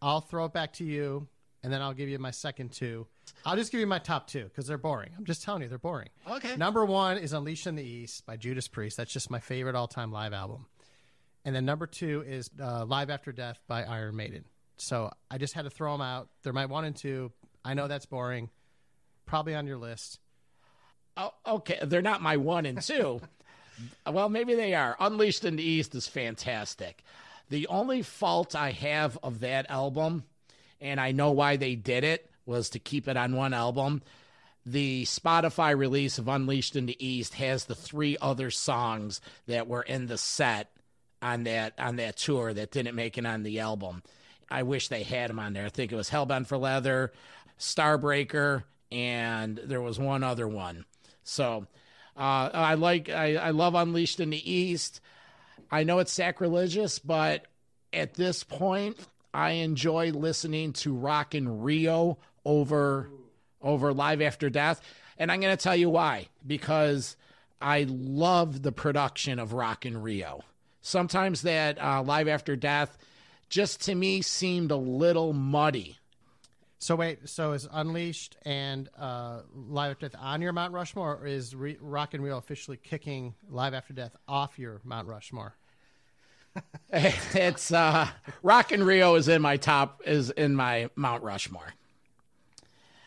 I'll 0.00 0.20
throw 0.20 0.44
it 0.44 0.52
back 0.52 0.74
to 0.74 0.84
you, 0.84 1.26
and 1.62 1.72
then 1.72 1.82
I'll 1.82 1.92
give 1.92 2.08
you 2.08 2.18
my 2.18 2.30
second 2.30 2.70
two. 2.72 3.08
I'll 3.44 3.56
just 3.56 3.70
give 3.72 3.80
you 3.80 3.86
my 3.86 3.98
top 3.98 4.26
two 4.26 4.44
because 4.44 4.66
they're 4.66 4.78
boring. 4.78 5.10
I'm 5.16 5.24
just 5.24 5.42
telling 5.42 5.62
you, 5.62 5.68
they're 5.68 5.78
boring. 5.78 6.08
Okay. 6.28 6.56
Number 6.56 6.84
one 6.84 7.18
is 7.18 7.32
Unleashed 7.32 7.66
in 7.66 7.76
the 7.76 7.84
East 7.84 8.26
by 8.26 8.36
Judas 8.36 8.68
Priest. 8.68 8.96
That's 8.96 9.12
just 9.12 9.30
my 9.30 9.40
favorite 9.40 9.74
all 9.74 9.88
time 9.88 10.12
live 10.12 10.32
album. 10.32 10.66
And 11.44 11.54
then 11.54 11.64
number 11.64 11.86
two 11.86 12.24
is 12.26 12.50
uh, 12.60 12.84
Live 12.86 13.10
After 13.10 13.30
Death 13.32 13.60
by 13.68 13.84
Iron 13.84 14.16
Maiden. 14.16 14.44
So 14.76 15.10
I 15.30 15.38
just 15.38 15.54
had 15.54 15.62
to 15.62 15.70
throw 15.70 15.92
them 15.92 16.00
out. 16.00 16.28
They're 16.42 16.52
my 16.52 16.66
one 16.66 16.84
and 16.84 16.96
two. 16.96 17.32
I 17.64 17.74
know 17.74 17.86
that's 17.86 18.06
boring. 18.06 18.50
Probably 19.26 19.54
on 19.54 19.66
your 19.66 19.78
list. 19.78 20.20
Oh, 21.16 21.32
okay, 21.46 21.78
they're 21.82 22.02
not 22.02 22.22
my 22.22 22.36
one 22.36 22.66
and 22.66 22.80
two. 22.80 23.20
well, 24.10 24.28
maybe 24.28 24.54
they 24.54 24.74
are. 24.74 24.96
Unleashed 24.98 25.44
in 25.44 25.56
the 25.56 25.62
East 25.62 25.94
is 25.94 26.08
fantastic. 26.08 27.04
The 27.50 27.66
only 27.68 28.02
fault 28.02 28.54
I 28.56 28.70
have 28.72 29.18
of 29.22 29.40
that 29.40 29.70
album, 29.70 30.24
and 30.80 31.00
I 31.00 31.12
know 31.12 31.30
why 31.30 31.56
they 31.56 31.74
did 31.74 32.04
it, 32.04 32.30
was 32.46 32.70
to 32.70 32.78
keep 32.78 33.08
it 33.08 33.16
on 33.16 33.36
one 33.36 33.54
album. 33.54 34.02
The 34.66 35.04
Spotify 35.04 35.76
release 35.76 36.18
of 36.18 36.28
Unleashed 36.28 36.76
in 36.76 36.86
the 36.86 37.06
East 37.06 37.34
has 37.34 37.64
the 37.64 37.74
three 37.74 38.16
other 38.20 38.50
songs 38.50 39.20
that 39.46 39.68
were 39.68 39.82
in 39.82 40.06
the 40.06 40.16
set 40.16 40.70
on 41.20 41.44
that 41.44 41.74
on 41.78 41.96
that 41.96 42.16
tour 42.16 42.52
that 42.52 42.70
didn't 42.70 42.94
make 42.94 43.18
it 43.18 43.26
on 43.26 43.42
the 43.42 43.60
album. 43.60 44.02
I 44.50 44.62
wish 44.62 44.88
they 44.88 45.02
had 45.02 45.30
them 45.30 45.38
on 45.38 45.52
there. 45.52 45.66
I 45.66 45.70
think 45.70 45.92
it 45.92 45.96
was 45.96 46.08
Hell 46.08 46.26
Bent 46.26 46.46
for 46.46 46.56
Leather, 46.56 47.12
Starbreaker, 47.58 48.64
and 48.92 49.58
there 49.64 49.82
was 49.82 49.98
one 49.98 50.22
other 50.22 50.46
one. 50.46 50.84
So 51.24 51.66
uh, 52.16 52.50
I 52.52 52.74
like 52.74 53.08
I, 53.08 53.36
I 53.36 53.50
love 53.50 53.74
Unleashed 53.74 54.20
in 54.20 54.30
the 54.30 54.50
East. 54.52 55.00
I 55.70 55.82
know 55.84 55.98
it's 55.98 56.12
sacrilegious, 56.12 56.98
but 56.98 57.46
at 57.92 58.14
this 58.14 58.44
point, 58.44 58.98
I 59.32 59.50
enjoy 59.52 60.10
listening 60.10 60.72
to 60.74 60.94
Rock 60.94 61.34
in 61.34 61.62
Rio 61.62 62.18
over 62.44 63.08
over 63.62 63.92
Live 63.92 64.20
After 64.20 64.50
Death, 64.50 64.82
and 65.18 65.32
I'm 65.32 65.40
going 65.40 65.56
to 65.56 65.62
tell 65.62 65.76
you 65.76 65.88
why. 65.88 66.28
Because 66.46 67.16
I 67.60 67.86
love 67.88 68.62
the 68.62 68.72
production 68.72 69.38
of 69.38 69.54
Rock 69.54 69.86
in 69.86 70.02
Rio. 70.02 70.42
Sometimes 70.82 71.42
that 71.42 71.82
uh, 71.82 72.02
Live 72.02 72.28
After 72.28 72.56
Death 72.56 72.98
just 73.48 73.82
to 73.82 73.94
me 73.94 74.20
seemed 74.20 74.70
a 74.70 74.76
little 74.76 75.32
muddy. 75.32 75.98
So 76.78 76.96
wait, 76.96 77.26
so 77.30 77.52
is 77.52 77.66
Unleashed 77.72 78.36
and 78.42 78.90
uh, 78.98 79.40
Live 79.54 79.92
After 79.92 80.08
Death 80.08 80.20
on 80.20 80.42
your 80.42 80.52
Mount 80.52 80.74
Rushmore, 80.74 81.16
or 81.16 81.26
is 81.26 81.54
Re- 81.54 81.78
Rock 81.80 82.12
in 82.12 82.20
Rio 82.20 82.36
officially 82.36 82.76
kicking 82.76 83.34
Live 83.48 83.72
After 83.72 83.94
Death 83.94 84.14
off 84.28 84.58
your 84.58 84.82
Mount 84.84 85.08
Rushmore? 85.08 85.56
it's 86.92 87.72
uh, 87.72 88.06
Rock 88.42 88.70
in 88.72 88.84
Rio 88.84 89.14
is 89.14 89.28
in 89.28 89.40
my 89.40 89.56
top 89.56 90.02
is 90.04 90.28
in 90.30 90.54
my 90.54 90.90
Mount 90.94 91.22
Rushmore. 91.22 91.72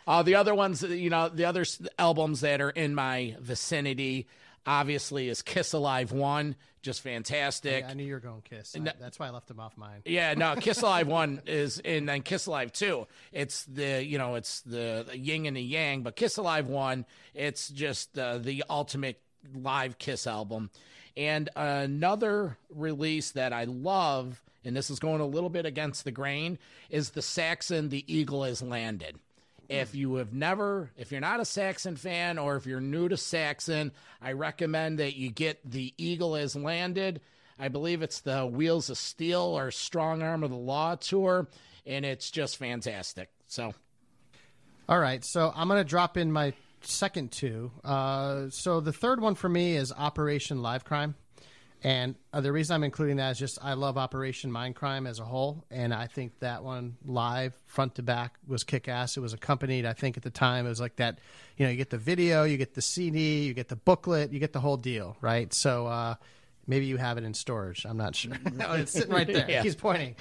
Uh, 0.08 0.24
the 0.24 0.36
other 0.36 0.56
ones, 0.56 0.82
you 0.82 1.10
know, 1.10 1.28
the 1.30 1.46
other 1.46 1.66
albums 2.00 2.40
that 2.42 2.62
are 2.62 2.70
in 2.70 2.96
my 2.96 3.36
vicinity, 3.42 4.26
obviously, 4.66 5.28
is 5.28 5.42
Kiss 5.42 5.74
Alive 5.74 6.12
One, 6.14 6.56
just 6.82 7.02
fantastic. 7.02 7.84
I 7.84 7.94
knew 7.94 8.06
you 8.06 8.14
were 8.14 8.20
going 8.22 8.42
Kiss. 8.42 8.74
I- 8.76 8.80
that's 8.80 9.20
why 9.20 9.28
I 9.28 9.32
left 9.32 9.48
them 9.50 9.60
off 9.60 9.76
mine. 9.78 10.02
Yeah, 10.06 10.34
no, 10.36 10.56
Kiss 10.60 10.82
Alive 10.82 11.08
one 11.08 11.42
is 11.46 11.80
and 11.80 12.08
then 12.08 12.22
Kiss 12.22 12.46
Alive 12.46 12.72
two. 12.72 13.08
It's 13.34 13.66
the 13.66 14.04
you 14.06 14.18
know 14.18 14.36
it's 14.36 14.62
the, 14.62 15.06
the 15.10 15.18
yin 15.18 15.46
and 15.46 15.58
the 15.58 15.62
yang, 15.62 16.04
but 16.04 16.16
Kiss 16.16 16.38
Alive 16.38 16.68
one, 16.68 17.06
it's 17.34 17.68
just 17.70 18.18
uh, 18.18 18.38
the 18.38 18.64
ultimate 18.70 19.20
live 19.54 19.98
Kiss 19.98 20.26
album. 20.26 20.70
And 21.18 21.50
another 21.56 22.58
release 22.70 23.32
that 23.32 23.52
I 23.52 23.64
love, 23.66 24.42
and 24.64 24.76
this 24.76 24.90
is 24.90 25.00
going 25.00 25.20
a 25.20 25.26
little 25.26 25.50
bit 25.50 25.66
against 25.66 26.06
the 26.06 26.12
grain, 26.12 26.60
is 26.90 27.10
the 27.10 27.22
Saxon 27.22 27.90
"The 27.90 28.06
Eagle 28.08 28.44
Has 28.46 28.62
Landed." 28.62 29.18
If 29.70 29.96
you 29.96 30.16
have 30.16 30.34
never, 30.34 30.92
if 30.98 31.12
you're 31.12 31.20
not 31.22 31.40
a 31.42 31.46
Saxon 31.46 31.98
fan 31.98 32.38
or 32.38 32.56
if 32.56 32.66
you're 32.66 32.80
new 32.80 33.10
to 33.10 33.18
Saxon, 33.18 33.92
I 34.22 34.32
recommend 34.32 35.00
that 35.00 35.16
you 35.16 35.30
get 35.30 35.60
The 35.70 35.94
Eagle 35.98 36.36
Has 36.36 36.56
Landed. 36.56 37.20
I 37.60 37.68
believe 37.68 38.02
it's 38.02 38.22
the 38.22 38.46
Wheels 38.46 38.90
of 38.90 38.98
Steel 38.98 39.42
or 39.42 39.72
Strong 39.72 40.22
Arm 40.22 40.44
of 40.44 40.52
the 40.52 40.56
Law 40.56 40.96
tour, 40.96 41.48
and 41.86 42.06
it's 42.06 42.32
just 42.32 42.58
fantastic. 42.58 43.30
So, 43.48 43.74
All 44.88 45.00
right, 45.00 45.24
so 45.26 45.52
I'm 45.56 45.68
going 45.68 45.80
to 45.82 45.90
drop 45.90 46.18
in 46.18 46.32
my 46.32 46.54
second 46.82 47.32
two. 47.32 47.72
Uh, 47.84 48.50
so 48.50 48.80
the 48.80 48.94
third 48.94 49.20
one 49.20 49.36
for 49.36 49.50
me 49.50 49.76
is 49.76 49.92
Operation 49.92 50.62
Live 50.62 50.86
Crime. 50.86 51.16
And 51.84 52.16
uh, 52.34 52.42
the 52.42 52.52
reason 52.52 52.74
I'm 52.74 52.84
including 52.84 53.18
that 53.18 53.32
is 53.32 53.40
just 53.40 53.60
I 53.62 53.74
love 53.74 53.98
Operation 53.98 54.52
Mindcrime 54.52 55.08
as 55.08 55.20
a 55.20 55.24
whole, 55.24 55.64
and 55.70 55.94
I 55.94 56.08
think 56.08 56.40
that 56.40 56.64
one 56.64 56.98
live, 57.06 57.54
front 57.68 57.96
to 57.96 58.04
back, 58.04 58.36
was 58.48 58.64
kick 58.64 58.88
ass. 58.88 59.16
It 59.16 59.20
was 59.20 59.34
accompanied, 59.34 59.86
I 59.86 59.94
think, 59.94 60.18
at 60.18 60.24
the 60.24 60.32
time 60.32 60.66
it 60.66 60.70
was 60.70 60.82
like 60.82 60.96
that. 60.96 61.20
You 61.56 61.66
know, 61.66 61.72
you 61.72 61.78
get 61.78 61.92
the 61.92 61.98
video, 61.98 62.44
you 62.44 62.58
get 62.58 62.74
the 62.74 62.82
CD, 62.82 63.44
you 63.44 63.54
get 63.54 63.68
the 63.68 63.76
booklet, 63.76 64.32
you 64.32 64.40
get 64.40 64.54
the 64.54 64.60
whole 64.60 64.78
deal, 64.78 65.18
right? 65.22 65.54
So 65.54 65.86
uh, 65.86 66.16
maybe 66.66 66.86
you 66.86 66.98
have 66.98 67.18
it 67.18 67.24
in 67.24 67.34
storage. 67.34 67.86
I'm 67.86 67.98
not 67.98 68.16
sure. 68.16 68.34
no, 68.54 68.74
it's 68.74 68.92
sitting 68.92 69.14
right 69.14 69.28
there. 69.28 69.38
Yeah. 69.48 69.62
He's 69.64 69.76
pointing. 69.76 70.16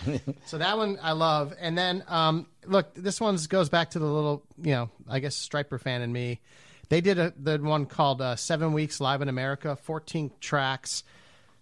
so 0.45 0.59
that 0.59 0.77
one 0.77 0.99
I 1.03 1.13
love. 1.13 1.55
And 1.59 1.77
then 1.77 2.05
um, 2.07 2.47
look, 2.67 2.95
this 2.95 3.21
one 3.21 3.39
goes 3.49 3.69
back 3.69 3.91
to 3.91 3.99
the 3.99 4.07
little, 4.07 4.43
you 4.63 4.73
know, 4.73 4.91
I 5.09 5.21
guess 5.21 5.37
Stryper 5.37 5.81
fan 5.81 6.03
in 6.03 6.13
me. 6.13 6.41
They 6.89 7.01
did 7.01 7.19
a, 7.19 7.33
the 7.37 7.59
one 7.59 7.87
called 7.87 8.23
uh, 8.23 8.37
Seven 8.37 8.73
Weeks 8.73 9.01
Live 9.01 9.23
in 9.23 9.29
America, 9.29 9.75
14 9.75 10.31
tracks. 10.41 11.03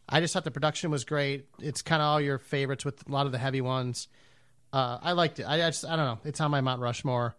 I 0.08 0.20
just 0.20 0.34
thought 0.34 0.44
the 0.44 0.50
production 0.50 0.90
was 0.90 1.04
great. 1.04 1.46
It's 1.58 1.82
kind 1.82 2.02
of 2.02 2.06
all 2.06 2.20
your 2.20 2.38
favorites 2.38 2.84
with 2.84 3.08
a 3.08 3.12
lot 3.12 3.26
of 3.26 3.32
the 3.32 3.38
heavy 3.38 3.60
ones. 3.60 4.08
Uh, 4.72 4.98
I 5.02 5.12
liked 5.12 5.38
it. 5.38 5.44
I, 5.44 5.54
I 5.54 5.70
just 5.70 5.84
I 5.84 5.96
don't 5.96 6.04
know. 6.04 6.18
It's 6.24 6.40
on 6.40 6.50
my 6.50 6.60
Mount 6.60 6.80
Rushmore. 6.80 7.34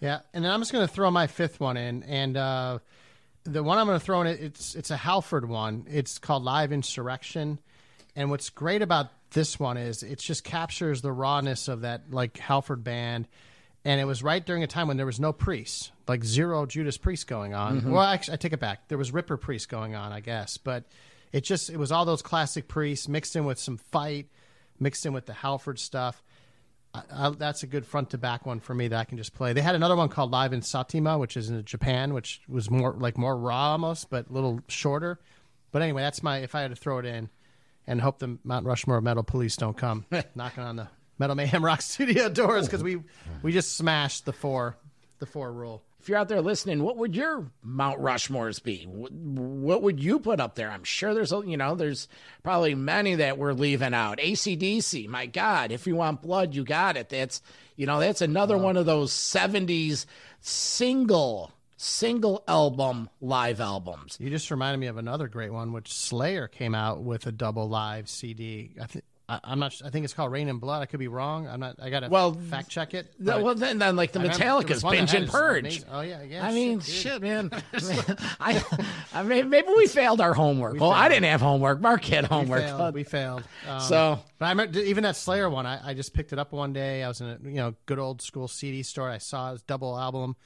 Yeah, 0.00 0.20
and 0.34 0.44
then 0.44 0.52
I'm 0.52 0.60
just 0.60 0.72
going 0.72 0.86
to 0.86 0.92
throw 0.92 1.10
my 1.10 1.26
fifth 1.26 1.58
one 1.58 1.76
in, 1.76 2.02
and 2.02 2.36
uh, 2.36 2.78
the 3.44 3.62
one 3.62 3.78
I'm 3.78 3.86
going 3.86 3.98
to 3.98 4.04
throw 4.04 4.20
in 4.20 4.26
it's 4.26 4.74
it's 4.74 4.90
a 4.90 4.96
Halford 4.96 5.48
one. 5.48 5.86
It's 5.88 6.18
called 6.18 6.42
Live 6.42 6.72
Insurrection, 6.72 7.60
and 8.14 8.30
what's 8.30 8.50
great 8.50 8.82
about 8.82 9.10
this 9.30 9.58
one 9.58 9.76
is 9.76 10.02
it 10.02 10.18
just 10.18 10.44
captures 10.44 11.02
the 11.02 11.12
rawness 11.12 11.68
of 11.68 11.80
that 11.80 12.10
like 12.10 12.36
Halford 12.36 12.84
band, 12.84 13.26
and 13.84 14.00
it 14.00 14.04
was 14.04 14.22
right 14.22 14.44
during 14.44 14.62
a 14.62 14.66
time 14.66 14.88
when 14.88 14.98
there 14.98 15.06
was 15.06 15.20
no 15.20 15.32
priests, 15.32 15.92
like 16.06 16.24
zero 16.24 16.66
Judas 16.66 16.98
Priest 16.98 17.26
going 17.26 17.54
on. 17.54 17.90
Well, 17.90 18.02
actually, 18.02 18.34
I 18.34 18.36
take 18.36 18.52
it 18.52 18.60
back. 18.60 18.88
There 18.88 18.98
was 18.98 19.12
Ripper 19.12 19.38
Priest 19.38 19.68
going 19.68 19.94
on, 19.94 20.12
I 20.12 20.20
guess, 20.20 20.58
but 20.58 20.84
it 21.32 21.42
just 21.42 21.70
it 21.70 21.76
was 21.76 21.92
all 21.92 22.04
those 22.04 22.22
classic 22.22 22.68
priests 22.68 23.08
mixed 23.08 23.36
in 23.36 23.44
with 23.44 23.58
some 23.58 23.76
fight, 23.76 24.28
mixed 24.78 25.06
in 25.06 25.12
with 25.12 25.26
the 25.26 25.32
Halford 25.32 25.78
stuff. 25.78 26.22
I, 26.94 27.02
I, 27.12 27.30
that's 27.30 27.62
a 27.62 27.66
good 27.66 27.86
front 27.86 28.10
to 28.10 28.18
back 28.18 28.46
one 28.46 28.60
for 28.60 28.74
me 28.74 28.88
that 28.88 28.98
I 28.98 29.04
can 29.04 29.18
just 29.18 29.34
play. 29.34 29.52
They 29.52 29.60
had 29.60 29.74
another 29.74 29.96
one 29.96 30.08
called 30.08 30.30
Live 30.30 30.52
in 30.52 30.60
Saitama, 30.60 31.18
which 31.18 31.36
is 31.36 31.50
in 31.50 31.64
Japan, 31.64 32.14
which 32.14 32.40
was 32.48 32.70
more 32.70 32.94
like 32.98 33.18
more 33.18 33.36
raw 33.36 33.72
almost, 33.72 34.10
but 34.10 34.28
a 34.30 34.32
little 34.32 34.60
shorter. 34.68 35.18
But 35.72 35.82
anyway, 35.82 36.02
that's 36.02 36.22
my 36.22 36.38
if 36.38 36.54
I 36.54 36.62
had 36.62 36.70
to 36.70 36.76
throw 36.76 36.98
it 36.98 37.04
in, 37.04 37.28
and 37.86 38.00
hope 38.00 38.18
the 38.18 38.38
Mount 38.44 38.66
Rushmore 38.66 39.00
Metal 39.00 39.22
Police 39.22 39.56
don't 39.56 39.76
come 39.76 40.06
knocking 40.34 40.62
on 40.62 40.76
the 40.76 40.88
Metal 41.18 41.36
Mayhem 41.36 41.64
ROC 41.64 41.82
Studio 41.82 42.28
doors 42.28 42.66
because 42.66 42.82
we 42.82 43.00
we 43.42 43.52
just 43.52 43.76
smashed 43.76 44.24
the 44.24 44.32
four 44.32 44.76
the 45.18 45.26
four 45.26 45.52
rule. 45.52 45.82
If 46.00 46.08
you're 46.08 46.18
out 46.18 46.28
there 46.28 46.42
listening, 46.42 46.82
what 46.82 46.96
would 46.98 47.16
your 47.16 47.50
Mount 47.62 48.00
Rushmores 48.00 48.62
be? 48.62 48.84
What, 48.84 49.82
would 49.82 50.00
you 50.00 50.18
put 50.18 50.40
up 50.40 50.54
there? 50.54 50.70
I'm 50.70 50.84
sure 50.84 51.14
there's, 51.14 51.32
a 51.32 51.42
you 51.44 51.56
know, 51.56 51.74
there's 51.74 52.08
probably 52.42 52.74
many 52.74 53.16
that 53.16 53.38
we're 53.38 53.52
leaving 53.52 53.94
out. 53.94 54.18
ACDC, 54.18 55.08
my 55.08 55.26
God, 55.26 55.72
if 55.72 55.86
you 55.86 55.96
want 55.96 56.22
blood, 56.22 56.54
you 56.54 56.64
got 56.64 56.96
it. 56.96 57.08
That's, 57.08 57.42
you 57.76 57.86
know, 57.86 57.98
that's 57.98 58.20
another 58.20 58.56
one 58.56 58.76
of 58.76 58.86
those 58.86 59.12
70s 59.12 60.06
single, 60.40 61.52
single 61.76 62.44
album 62.46 63.10
live 63.20 63.60
albums. 63.60 64.16
You 64.20 64.30
just 64.30 64.50
reminded 64.50 64.78
me 64.78 64.86
of 64.86 64.98
another 64.98 65.28
great 65.28 65.52
one, 65.52 65.72
which 65.72 65.92
Slayer 65.92 66.46
came 66.46 66.74
out 66.74 67.02
with 67.02 67.26
a 67.26 67.32
double 67.32 67.68
live 67.68 68.08
CD. 68.08 68.72
I 68.80 68.86
think. 68.86 69.04
I, 69.28 69.40
I'm 69.42 69.58
not. 69.58 69.80
I 69.84 69.90
think 69.90 70.04
it's 70.04 70.14
called 70.14 70.30
Reign 70.30 70.48
in 70.48 70.58
Blood. 70.58 70.82
I 70.82 70.86
could 70.86 71.00
be 71.00 71.08
wrong. 71.08 71.48
I'm 71.48 71.58
not. 71.58 71.76
I 71.82 71.90
got 71.90 72.00
to 72.00 72.08
Well, 72.08 72.34
fact 72.34 72.68
check 72.68 72.94
it. 72.94 73.12
But- 73.18 73.42
well, 73.42 73.54
then, 73.56 73.78
then 73.78 73.96
like 73.96 74.12
the 74.12 74.20
I 74.20 74.28
Metallica's 74.28 74.68
was 74.68 74.84
one 74.84 74.94
that 74.96 75.00
Binge 75.10 75.14
and 75.14 75.28
Purge. 75.28 75.82
Oh 75.90 76.00
yeah, 76.00 76.22
yeah. 76.22 76.46
I 76.46 76.52
mean, 76.52 76.78
dude. 76.78 76.84
shit, 76.86 77.22
man. 77.22 77.50
I, 78.40 78.62
I 79.12 79.22
mean, 79.24 79.50
maybe 79.50 79.68
we 79.76 79.88
failed 79.88 80.20
our 80.20 80.32
homework. 80.32 80.78
well, 80.78 80.92
I 80.92 81.08
didn't 81.08 81.24
have 81.24 81.40
homework. 81.40 81.80
Mark 81.80 82.04
had 82.04 82.24
homework. 82.26 82.62
We 82.62 82.66
failed. 82.68 82.94
We 82.94 83.04
failed. 83.04 83.42
Um, 83.68 83.80
So- 83.80 84.20
but 84.38 84.46
I 84.46 84.50
remember 84.50 84.78
even 84.80 85.02
that 85.04 85.16
Slayer 85.16 85.50
one. 85.50 85.66
I, 85.66 85.90
I 85.90 85.94
just 85.94 86.12
picked 86.14 86.32
it 86.32 86.38
up 86.38 86.52
one 86.52 86.72
day. 86.72 87.02
I 87.02 87.08
was 87.08 87.20
in 87.20 87.26
a 87.28 87.38
you 87.42 87.56
know 87.56 87.74
good 87.86 87.98
old 87.98 88.22
school 88.22 88.46
CD 88.48 88.82
store. 88.82 89.10
I 89.10 89.18
saw 89.18 89.50
his 89.52 89.62
double 89.62 89.98
album. 89.98 90.36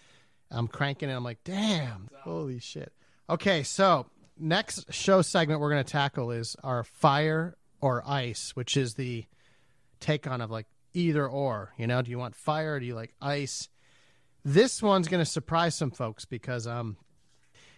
I'm 0.51 0.69
cranking 0.69 1.11
it. 1.11 1.14
I'm 1.14 1.23
like, 1.25 1.45
damn, 1.45 2.09
holy 2.23 2.61
shit. 2.61 2.93
Okay, 3.29 3.62
so 3.62 4.07
next 4.38 4.93
show 4.93 5.23
segment 5.23 5.61
we're 5.61 5.71
going 5.71 5.85
to 5.85 5.90
tackle 5.93 6.31
is 6.31 6.57
our 6.64 6.83
fire 6.83 7.57
or 7.81 8.03
ice, 8.07 8.51
which 8.55 8.77
is 8.77 8.95
the 8.95 9.25
take 10.01 10.27
on 10.27 10.40
of 10.40 10.51
like 10.51 10.66
either 10.95 11.27
or. 11.27 11.73
You 11.77 11.87
know, 11.87 12.03
do 12.03 12.11
you 12.11 12.19
want 12.19 12.35
fire? 12.35 12.75
Or 12.75 12.81
do 12.81 12.87
you 12.87 12.95
like 12.95 13.14
ice? 13.21 13.69
This 14.45 14.83
one's 14.83 15.09
going 15.09 15.23
to 15.23 15.31
surprise 15.31 15.75
some 15.75 15.90
folks 15.90 16.25
because 16.25 16.66
um, 16.66 16.97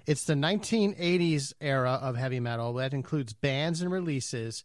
it's 0.06 0.24
the 0.24 0.34
1980s 0.34 1.52
era 1.60 1.98
of 2.00 2.16
heavy 2.16 2.40
metal. 2.40 2.74
That 2.74 2.94
includes 2.94 3.32
bands 3.32 3.82
and 3.82 3.90
releases. 3.90 4.64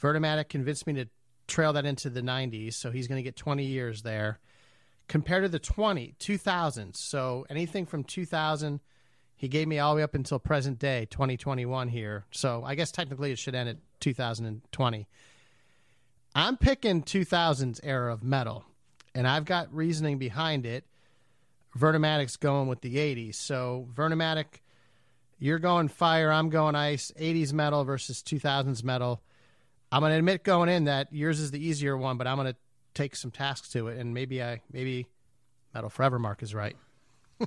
Vernomatic 0.00 0.48
convinced 0.48 0.86
me 0.86 0.94
to 0.94 1.08
trail 1.46 1.72
that 1.74 1.84
into 1.84 2.10
the 2.10 2.22
90s, 2.22 2.74
so 2.74 2.90
he's 2.90 3.08
going 3.08 3.18
to 3.18 3.22
get 3.22 3.36
20 3.36 3.64
years 3.64 4.02
there. 4.02 4.40
Compared 5.08 5.42
to 5.44 5.48
the 5.48 5.58
20, 5.58 6.14
2000s. 6.18 6.96
So 6.96 7.44
anything 7.50 7.86
from 7.86 8.04
2000, 8.04 8.80
he 9.36 9.48
gave 9.48 9.68
me 9.68 9.78
all 9.78 9.92
the 9.92 9.96
way 9.98 10.02
up 10.02 10.14
until 10.14 10.38
present 10.38 10.78
day, 10.78 11.06
2021 11.10 11.88
here. 11.88 12.24
So 12.30 12.62
I 12.64 12.74
guess 12.74 12.92
technically 12.92 13.32
it 13.32 13.38
should 13.38 13.54
end 13.54 13.68
at 13.68 13.76
2020. 14.02 15.08
I'm 16.34 16.56
picking 16.56 17.02
2000s 17.02 17.80
era 17.82 18.12
of 18.12 18.22
metal, 18.22 18.64
and 19.14 19.26
I've 19.26 19.44
got 19.44 19.74
reasoning 19.74 20.18
behind 20.18 20.66
it. 20.66 20.84
Vernomatic's 21.78 22.36
going 22.36 22.68
with 22.68 22.82
the 22.82 22.96
80s. 22.96 23.36
So 23.36 23.88
Vernomatic, 23.94 24.60
you're 25.38 25.58
going 25.58 25.88
fire, 25.88 26.30
I'm 26.30 26.50
going 26.50 26.74
ice. 26.74 27.12
80s 27.18 27.52
metal 27.52 27.84
versus 27.84 28.22
2000s 28.22 28.84
metal. 28.84 29.22
I'm 29.90 30.00
going 30.00 30.12
to 30.12 30.18
admit 30.18 30.42
going 30.42 30.68
in 30.68 30.84
that 30.84 31.08
yours 31.12 31.40
is 31.40 31.50
the 31.50 31.64
easier 31.64 31.96
one, 31.96 32.16
but 32.18 32.26
I'm 32.26 32.36
going 32.36 32.52
to 32.52 32.56
take 32.94 33.16
some 33.16 33.30
tasks 33.30 33.70
to 33.70 33.88
it, 33.88 33.98
and 33.98 34.12
maybe 34.12 34.42
I 34.42 34.60
maybe 34.70 35.06
Metal 35.74 35.90
Forever 35.90 36.18
Mark 36.18 36.42
is 36.42 36.54
right. 36.54 36.76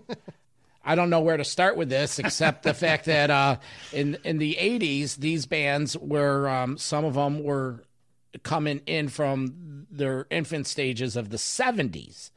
I 0.85 0.95
don't 0.95 1.09
know 1.09 1.21
where 1.21 1.37
to 1.37 1.43
start 1.43 1.75
with 1.75 1.89
this 1.89 2.19
except 2.19 2.63
the 2.63 2.73
fact 2.73 3.05
that 3.05 3.31
uh, 3.31 3.57
in 3.91 4.17
in 4.23 4.37
the 4.37 4.55
'80s, 4.59 5.17
these 5.17 5.45
bands 5.45 5.97
were 5.97 6.47
um, 6.47 6.77
some 6.77 7.03
of 7.03 7.15
them 7.15 7.43
were 7.43 7.83
coming 8.43 8.81
in 8.85 9.07
from 9.09 9.87
their 9.89 10.27
infant 10.29 10.67
stages 10.67 11.15
of 11.15 11.29
the 11.29 11.37
'70s. 11.37 12.31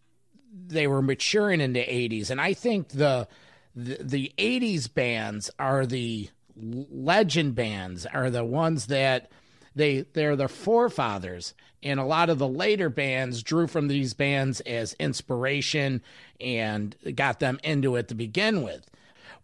They 0.66 0.86
were 0.86 1.02
maturing 1.02 1.60
in 1.60 1.74
the 1.74 1.80
'80s, 1.84 2.30
and 2.30 2.40
I 2.40 2.54
think 2.54 2.88
the 2.88 3.28
the, 3.76 3.98
the 4.00 4.32
'80s 4.38 4.92
bands 4.92 5.50
are 5.58 5.84
the 5.86 6.30
legend 6.56 7.54
bands, 7.54 8.06
are 8.06 8.30
the 8.30 8.44
ones 8.44 8.86
that 8.86 9.30
they 9.74 10.02
they're 10.12 10.36
the 10.36 10.48
forefathers. 10.48 11.54
And 11.82 12.00
a 12.00 12.04
lot 12.04 12.28
of 12.28 12.38
the 12.38 12.48
later 12.48 12.90
bands 12.90 13.42
drew 13.42 13.68
from 13.68 13.86
these 13.86 14.12
bands 14.12 14.60
as 14.62 14.94
inspiration 14.94 16.02
and 16.40 16.96
got 17.14 17.38
them 17.38 17.60
into 17.62 17.94
it 17.94 18.08
to 18.08 18.14
begin 18.14 18.62
with. 18.62 18.90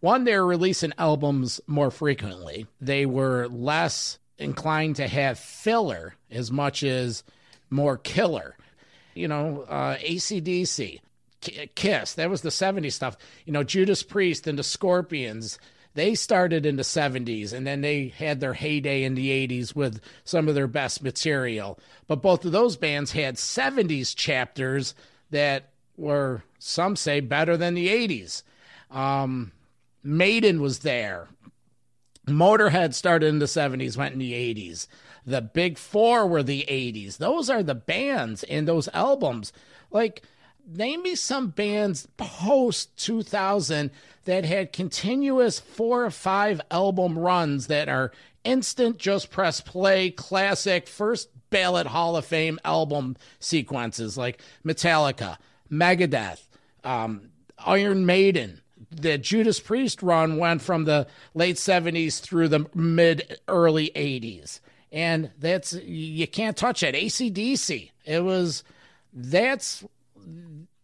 One 0.01 0.25
they 0.25 0.35
were 0.35 0.45
releasing 0.45 0.93
albums 0.97 1.61
more 1.65 1.91
frequently. 1.91 2.67
They 2.81 3.05
were 3.05 3.47
less 3.47 4.19
inclined 4.37 4.97
to 4.97 5.07
have 5.07 5.39
filler 5.39 6.15
as 6.29 6.51
much 6.51 6.83
as 6.83 7.23
more 7.69 7.97
killer. 7.97 8.57
You 9.13 9.29
know, 9.29 9.65
uh, 9.69 9.95
ACDC, 9.97 10.99
Kiss, 11.75 12.13
that 12.15 12.29
was 12.29 12.41
the 12.41 12.49
70s 12.49 12.93
stuff. 12.93 13.17
You 13.45 13.53
know, 13.53 13.63
Judas 13.63 14.03
Priest 14.03 14.45
and 14.45 14.59
the 14.59 14.63
Scorpions, 14.63 15.57
they 15.95 16.13
started 16.13 16.65
in 16.65 16.75
the 16.75 16.83
70s 16.83 17.51
and 17.53 17.65
then 17.65 17.81
they 17.81 18.09
had 18.09 18.39
their 18.39 18.53
heyday 18.53 19.03
in 19.03 19.15
the 19.15 19.29
80s 19.47 19.75
with 19.75 20.01
some 20.23 20.47
of 20.47 20.55
their 20.55 20.67
best 20.67 21.01
material. 21.01 21.79
But 22.05 22.21
both 22.21 22.45
of 22.45 22.51
those 22.51 22.75
bands 22.75 23.13
had 23.13 23.35
70s 23.35 24.15
chapters 24.15 24.93
that 25.31 25.71
were, 25.97 26.43
some 26.59 26.95
say, 26.95 27.21
better 27.21 27.55
than 27.57 27.73
the 27.73 27.87
80s. 27.87 28.43
Um, 28.91 29.53
Maiden 30.03 30.61
was 30.61 30.79
there. 30.79 31.29
Motorhead 32.27 32.93
started 32.93 33.27
in 33.27 33.39
the 33.39 33.45
70s, 33.45 33.97
went 33.97 34.13
in 34.13 34.19
the 34.19 34.33
80s. 34.33 34.87
The 35.25 35.41
Big 35.41 35.77
Four 35.77 36.27
were 36.27 36.43
the 36.43 36.65
80s. 36.67 37.17
Those 37.17 37.49
are 37.49 37.63
the 37.63 37.73
bands 37.73 38.43
and 38.43 38.67
those 38.67 38.89
albums. 38.89 39.53
Like, 39.91 40.23
name 40.67 41.03
me 41.03 41.15
some 41.15 41.47
bands 41.49 42.07
post 42.17 42.95
2000 42.97 43.91
that 44.25 44.45
had 44.45 44.73
continuous 44.73 45.59
four 45.59 46.05
or 46.05 46.11
five 46.11 46.61
album 46.69 47.17
runs 47.17 47.67
that 47.67 47.89
are 47.89 48.11
instant, 48.43 48.97
just 48.97 49.31
press 49.31 49.61
play, 49.61 50.11
classic, 50.11 50.87
first 50.87 51.29
ballot 51.49 51.87
Hall 51.87 52.17
of 52.17 52.25
Fame 52.25 52.59
album 52.63 53.15
sequences 53.39 54.17
like 54.17 54.41
Metallica, 54.65 55.37
Megadeth, 55.71 56.41
um, 56.83 57.29
Iron 57.65 58.05
Maiden, 58.05 58.61
the 58.91 59.17
Judas 59.17 59.59
Priest 59.59 60.01
run 60.01 60.37
went 60.37 60.61
from 60.61 60.85
the 60.85 61.07
late 61.33 61.55
70s 61.55 62.19
through 62.19 62.47
the 62.49 62.65
mid 62.73 63.39
early 63.47 63.91
80s. 63.95 64.59
And 64.91 65.31
that's, 65.39 65.73
you 65.73 66.27
can't 66.27 66.55
touch 66.55 66.83
it. 66.83 66.95
ACDC. 66.95 67.91
It 68.05 68.23
was, 68.23 68.63
that's, 69.13 69.83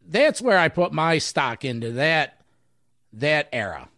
that's 0.07 0.41
where 0.41 0.57
I 0.57 0.67
put 0.67 0.91
my 0.91 1.17
stock 1.19 1.63
into 1.63 1.93
that, 1.93 2.40
that 3.13 3.49
era. 3.51 3.89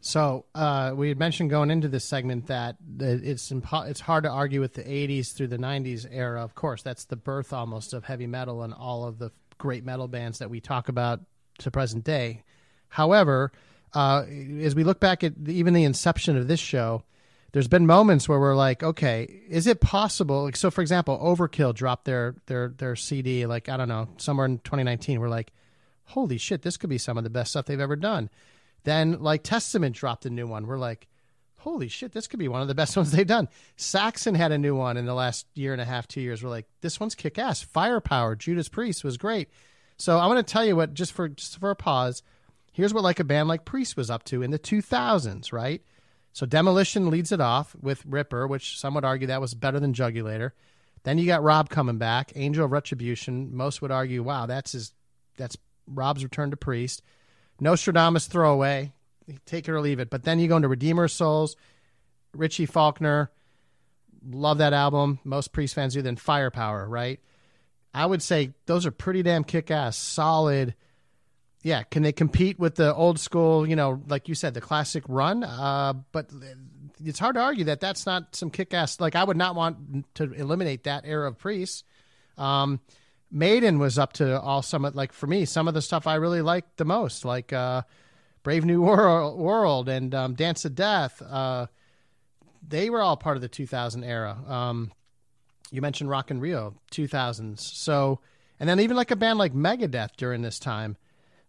So 0.00 0.44
uh, 0.54 0.92
we 0.94 1.08
had 1.08 1.18
mentioned 1.18 1.50
going 1.50 1.70
into 1.70 1.88
this 1.88 2.04
segment 2.04 2.46
that 2.46 2.76
it's 3.00 3.50
impo- 3.50 3.88
it's 3.88 4.00
hard 4.00 4.22
to 4.22 4.30
argue 4.30 4.60
with 4.60 4.74
the 4.74 4.84
80s 4.84 5.34
through 5.34 5.48
the 5.48 5.58
90s 5.58 6.06
era. 6.08 6.44
Of 6.44 6.54
course, 6.54 6.82
that's 6.82 7.06
the 7.06 7.16
birth 7.16 7.52
almost 7.52 7.92
of 7.92 8.04
heavy 8.04 8.28
metal 8.28 8.62
and 8.62 8.72
all 8.72 9.04
of 9.04 9.18
the 9.18 9.32
great 9.58 9.84
metal 9.84 10.06
bands 10.06 10.38
that 10.38 10.48
we 10.48 10.60
talk 10.60 10.88
about 10.88 11.20
to 11.58 11.70
present 11.70 12.04
day. 12.04 12.44
However, 12.88 13.50
uh, 13.94 14.24
as 14.60 14.74
we 14.74 14.84
look 14.84 15.00
back 15.00 15.24
at 15.24 15.32
even 15.46 15.74
the 15.74 15.84
inception 15.84 16.36
of 16.36 16.46
this 16.46 16.60
show, 16.60 17.02
there's 17.52 17.68
been 17.68 17.86
moments 17.86 18.28
where 18.28 18.38
we're 18.38 18.54
like, 18.54 18.82
okay, 18.82 19.40
is 19.48 19.66
it 19.66 19.80
possible? 19.80 20.44
Like, 20.44 20.56
so, 20.56 20.70
for 20.70 20.82
example, 20.82 21.18
Overkill 21.18 21.74
dropped 21.74 22.04
their 22.04 22.36
their 22.46 22.68
their 22.68 22.94
CD, 22.94 23.46
like 23.46 23.68
I 23.68 23.76
don't 23.76 23.88
know, 23.88 24.08
somewhere 24.18 24.46
in 24.46 24.58
2019. 24.58 25.20
We're 25.20 25.28
like, 25.28 25.52
holy 26.06 26.38
shit, 26.38 26.62
this 26.62 26.76
could 26.76 26.90
be 26.90 26.98
some 26.98 27.18
of 27.18 27.24
the 27.24 27.30
best 27.30 27.50
stuff 27.50 27.66
they've 27.66 27.80
ever 27.80 27.96
done. 27.96 28.30
Then, 28.84 29.20
like 29.20 29.42
Testament 29.42 29.96
dropped 29.96 30.26
a 30.26 30.30
new 30.30 30.46
one. 30.46 30.66
We're 30.66 30.78
like, 30.78 31.08
holy 31.58 31.88
shit, 31.88 32.12
this 32.12 32.26
could 32.26 32.38
be 32.38 32.48
one 32.48 32.62
of 32.62 32.68
the 32.68 32.74
best 32.74 32.96
ones 32.96 33.10
they've 33.12 33.26
done. 33.26 33.48
Saxon 33.76 34.34
had 34.34 34.52
a 34.52 34.58
new 34.58 34.74
one 34.74 34.96
in 34.96 35.06
the 35.06 35.14
last 35.14 35.46
year 35.54 35.72
and 35.72 35.82
a 35.82 35.86
half, 35.86 36.06
two 36.08 36.20
years. 36.20 36.42
We're 36.42 36.50
like, 36.50 36.66
this 36.80 37.00
one's 37.00 37.14
kick 37.14 37.38
ass. 37.38 37.62
Firepower, 37.62 38.36
Judas 38.36 38.68
Priest 38.68 39.04
was 39.04 39.16
great. 39.16 39.50
So 39.98 40.18
I'm 40.18 40.30
going 40.30 40.42
to 40.42 40.52
tell 40.52 40.64
you 40.64 40.76
what, 40.76 40.94
just 40.94 41.12
for 41.12 41.28
just 41.28 41.58
for 41.58 41.70
a 41.70 41.76
pause 41.76 42.22
Here's 42.76 42.92
what 42.92 43.04
like 43.04 43.20
a 43.20 43.24
band 43.24 43.48
like 43.48 43.64
Priest 43.64 43.96
was 43.96 44.10
up 44.10 44.22
to 44.24 44.42
in 44.42 44.50
the 44.50 44.58
2000s, 44.58 45.50
right? 45.50 45.80
So 46.34 46.44
Demolition 46.44 47.08
leads 47.08 47.32
it 47.32 47.40
off 47.40 47.74
with 47.80 48.04
Ripper, 48.04 48.46
which 48.46 48.78
some 48.78 48.92
would 48.92 49.04
argue 49.04 49.28
that 49.28 49.40
was 49.40 49.54
better 49.54 49.80
than 49.80 49.94
Jugulator. 49.94 50.50
Then 51.02 51.16
you 51.16 51.24
got 51.24 51.42
Rob 51.42 51.70
coming 51.70 51.96
back, 51.96 52.32
Angel 52.36 52.66
of 52.66 52.72
Retribution. 52.72 53.56
Most 53.56 53.80
would 53.80 53.90
argue, 53.90 54.22
wow, 54.22 54.44
that's 54.44 54.72
his, 54.72 54.92
that's 55.38 55.56
Rob's 55.86 56.22
return 56.22 56.50
to 56.50 56.56
Priest. 56.56 57.02
Nostradamus 57.60 58.26
throwaway, 58.26 58.92
take 59.46 59.68
it 59.68 59.72
or 59.72 59.80
leave 59.80 60.00
it. 60.00 60.10
But 60.10 60.24
then 60.24 60.38
you 60.38 60.48
go 60.48 60.56
into 60.56 60.68
Redeemer 60.68 61.08
Souls, 61.08 61.56
Richie 62.34 62.66
Faulkner, 62.66 63.30
love 64.28 64.58
that 64.58 64.72
album. 64.72 65.18
Most 65.24 65.52
Priest 65.52 65.74
fans 65.74 65.94
do. 65.94 66.02
Then 66.02 66.16
Firepower, 66.16 66.86
right? 66.88 67.20
I 67.94 68.04
would 68.04 68.22
say 68.22 68.52
those 68.66 68.84
are 68.84 68.90
pretty 68.90 69.22
damn 69.22 69.44
kick 69.44 69.70
ass, 69.70 69.96
solid 69.96 70.74
yeah, 71.66 71.82
can 71.82 72.04
they 72.04 72.12
compete 72.12 72.60
with 72.60 72.76
the 72.76 72.94
old 72.94 73.18
school, 73.18 73.68
you 73.68 73.74
know, 73.74 74.00
like 74.06 74.28
you 74.28 74.36
said, 74.36 74.54
the 74.54 74.60
classic 74.60 75.02
run? 75.08 75.42
Uh, 75.42 75.94
but 76.12 76.30
it's 77.04 77.18
hard 77.18 77.34
to 77.34 77.40
argue 77.40 77.64
that 77.64 77.80
that's 77.80 78.06
not 78.06 78.36
some 78.36 78.50
kick 78.50 78.72
ass. 78.72 79.00
Like, 79.00 79.16
I 79.16 79.24
would 79.24 79.36
not 79.36 79.56
want 79.56 80.14
to 80.14 80.32
eliminate 80.32 80.84
that 80.84 81.02
era 81.04 81.26
of 81.26 81.38
priests. 81.38 81.82
Um, 82.38 82.78
Maiden 83.30 83.78
was 83.78 83.98
up 83.98 84.12
to 84.14 84.40
all 84.40 84.62
some 84.62 84.84
of, 84.84 84.94
like, 84.94 85.12
for 85.12 85.26
me, 85.26 85.44
some 85.44 85.68
of 85.68 85.74
the 85.74 85.82
stuff 85.82 86.06
I 86.06 86.14
really 86.16 86.42
liked 86.42 86.76
the 86.76 86.84
most, 86.84 87.24
like 87.24 87.52
uh, 87.52 87.82
Brave 88.42 88.64
New 88.64 88.82
World, 88.82 89.38
World 89.38 89.88
and 89.88 90.14
um, 90.14 90.34
Dance 90.34 90.64
of 90.64 90.74
Death. 90.74 91.20
Uh, 91.22 91.66
they 92.66 92.90
were 92.90 93.02
all 93.02 93.16
part 93.16 93.36
of 93.36 93.42
the 93.42 93.48
2000 93.48 94.04
era. 94.04 94.36
Um, 94.46 94.92
you 95.70 95.82
mentioned 95.82 96.10
Rock 96.10 96.30
in 96.30 96.40
Rio, 96.40 96.74
2000s. 96.92 97.60
So, 97.60 98.20
and 98.60 98.68
then 98.68 98.80
even 98.80 98.96
like 98.96 99.10
a 99.10 99.16
band 99.16 99.38
like 99.38 99.52
Megadeth 99.52 100.16
during 100.16 100.42
this 100.42 100.58
time 100.58 100.96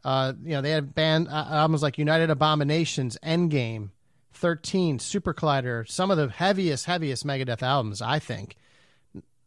uh, 0.08 0.34
you 0.42 0.52
know, 0.52 0.62
they 0.62 0.72
had 0.72 0.96
band 0.96 1.28
uh, 1.28 1.48
albums 1.50 1.84
like 1.84 1.98
United 1.98 2.30
Abominations, 2.30 3.18
Endgame, 3.22 3.90
13, 4.34 5.00
Super 5.00 5.34
Collider, 5.34 5.86
some 5.86 6.12
of 6.12 6.18
the 6.18 6.30
heaviest, 6.30 6.86
heaviest 6.86 7.26
Megadeth 7.26 7.62
albums, 7.62 8.02
I 8.02 8.20
think. 8.20 8.56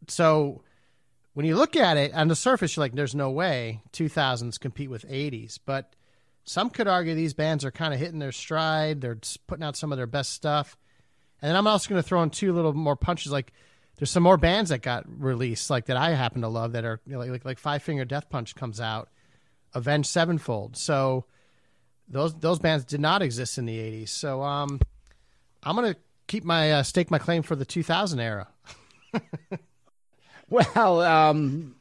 So 0.07 0.61
when 1.33 1.45
you 1.45 1.55
look 1.55 1.75
at 1.75 1.97
it 1.97 2.13
on 2.13 2.27
the 2.27 2.35
surface, 2.35 2.75
you're 2.75 2.83
like, 2.83 2.93
there's 2.93 3.15
no 3.15 3.29
way 3.29 3.81
2000s 3.93 4.59
compete 4.59 4.89
with 4.89 5.07
80s. 5.07 5.59
But 5.65 5.95
some 6.43 6.69
could 6.69 6.87
argue 6.87 7.15
these 7.15 7.33
bands 7.33 7.63
are 7.63 7.71
kind 7.71 7.93
of 7.93 7.99
hitting 7.99 8.19
their 8.19 8.31
stride. 8.31 9.01
They're 9.01 9.19
putting 9.47 9.63
out 9.63 9.77
some 9.77 9.91
of 9.91 9.97
their 9.97 10.07
best 10.07 10.33
stuff. 10.33 10.77
And 11.41 11.49
then 11.49 11.55
I'm 11.55 11.67
also 11.67 11.89
going 11.89 12.01
to 12.01 12.07
throw 12.07 12.21
in 12.23 12.29
two 12.29 12.53
little 12.53 12.73
more 12.73 12.95
punches. 12.95 13.31
Like, 13.31 13.53
there's 13.97 14.11
some 14.11 14.23
more 14.23 14.37
bands 14.37 14.69
that 14.69 14.81
got 14.81 15.05
released, 15.07 15.69
like 15.69 15.85
that 15.85 15.97
I 15.97 16.11
happen 16.11 16.41
to 16.41 16.47
love, 16.47 16.73
that 16.73 16.85
are 16.85 16.99
you 17.05 17.13
know, 17.13 17.19
like, 17.19 17.45
like 17.45 17.59
Five 17.59 17.83
Finger 17.83 18.05
Death 18.05 18.29
Punch 18.29 18.55
comes 18.55 18.81
out 18.81 19.09
Avenged 19.73 20.09
Sevenfold. 20.09 20.75
So 20.75 21.25
those 22.07 22.33
those 22.35 22.59
bands 22.59 22.85
did 22.85 22.99
not 22.99 23.21
exist 23.21 23.57
in 23.57 23.65
the 23.65 23.77
80s. 23.77 24.09
So 24.09 24.41
um, 24.41 24.79
I'm 25.63 25.75
going 25.75 25.93
to 25.93 25.99
keep 26.27 26.43
my 26.43 26.73
uh, 26.73 26.83
stake 26.83 27.09
my 27.09 27.19
claim 27.19 27.43
for 27.43 27.55
the 27.55 27.65
2000 27.65 28.19
era. 28.19 28.47
well, 30.51 31.01
um, 31.01 31.75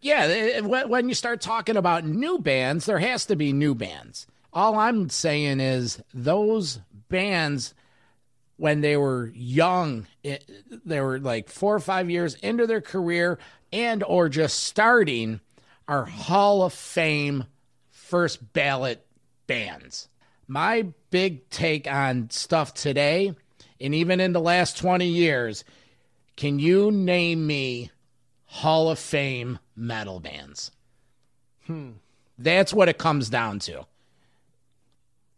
yeah, 0.00 0.22
eh, 0.22 0.60
eh, 0.64 0.84
when 0.84 1.08
you 1.08 1.14
start 1.14 1.40
talking 1.40 1.76
about 1.76 2.06
new 2.06 2.38
bands, 2.38 2.86
there 2.86 2.98
has 2.98 3.26
to 3.26 3.36
be 3.36 3.52
new 3.52 3.74
bands. 3.74 4.26
All 4.52 4.78
I'm 4.78 5.10
saying 5.10 5.60
is 5.60 6.02
those 6.14 6.80
bands 7.10 7.74
when 8.56 8.80
they 8.80 8.96
were 8.96 9.30
young, 9.34 10.06
it, 10.22 10.50
they 10.86 11.00
were 11.00 11.18
like 11.18 11.50
4 11.50 11.74
or 11.74 11.80
5 11.80 12.10
years 12.10 12.34
into 12.36 12.66
their 12.66 12.80
career 12.80 13.38
and 13.70 14.02
or 14.02 14.30
just 14.30 14.64
starting 14.64 15.40
are 15.86 16.06
Hall 16.06 16.62
of 16.62 16.72
Fame 16.72 17.44
first 17.90 18.54
ballot 18.54 19.06
bands. 19.46 20.08
My 20.48 20.86
big 21.10 21.50
take 21.50 21.86
on 21.86 22.30
stuff 22.30 22.72
today, 22.72 23.34
and 23.78 23.94
even 23.94 24.20
in 24.20 24.32
the 24.32 24.40
last 24.40 24.78
20 24.78 25.06
years, 25.06 25.64
can 26.36 26.58
you 26.58 26.90
name 26.90 27.46
me 27.46 27.90
Hall 28.44 28.90
of 28.90 28.98
Fame 28.98 29.58
metal 29.74 30.20
bands? 30.20 30.70
Hmm. 31.66 31.92
That's 32.38 32.72
what 32.72 32.88
it 32.88 32.98
comes 32.98 33.30
down 33.30 33.58
to. 33.60 33.86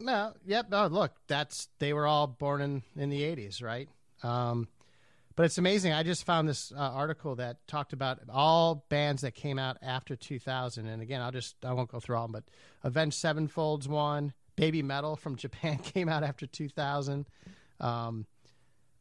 No, 0.01 0.33
yep. 0.47 0.71
No, 0.71 0.87
look, 0.87 1.13
that's 1.27 1.69
they 1.79 1.93
were 1.93 2.07
all 2.07 2.27
born 2.27 2.61
in 2.61 2.83
in 2.97 3.11
the 3.11 3.23
'80s, 3.23 3.63
right? 3.63 3.89
Um, 4.23 4.69
but 5.39 5.45
it's 5.45 5.59
amazing. 5.59 5.93
I 5.93 6.03
just 6.03 6.25
found 6.25 6.49
this 6.49 6.73
uh, 6.73 6.79
article 6.79 7.37
that 7.37 7.65
talked 7.69 7.93
about 7.93 8.19
all 8.29 8.85
bands 8.89 9.23
that 9.23 9.37
came 9.37 9.57
out 9.57 9.77
after 9.83 10.17
2000. 10.17 10.87
And 10.87 11.01
again, 11.01 11.21
I'll 11.21 11.31
just 11.31 11.55
I 11.65 11.73
won't 11.73 11.91
go 11.91 12.01
through 12.01 12.17
all, 12.17 12.27
them, 12.27 12.33
but 12.33 12.45
Avenged 12.83 13.17
Sevenfold's 13.17 13.87
one. 13.87 14.33
Babymetal 14.57 15.17
from 15.17 15.37
Japan 15.37 15.79
came 15.83 16.09
out 16.09 16.25
after 16.25 16.45
2000. 16.47 17.27
Um, 17.79 18.27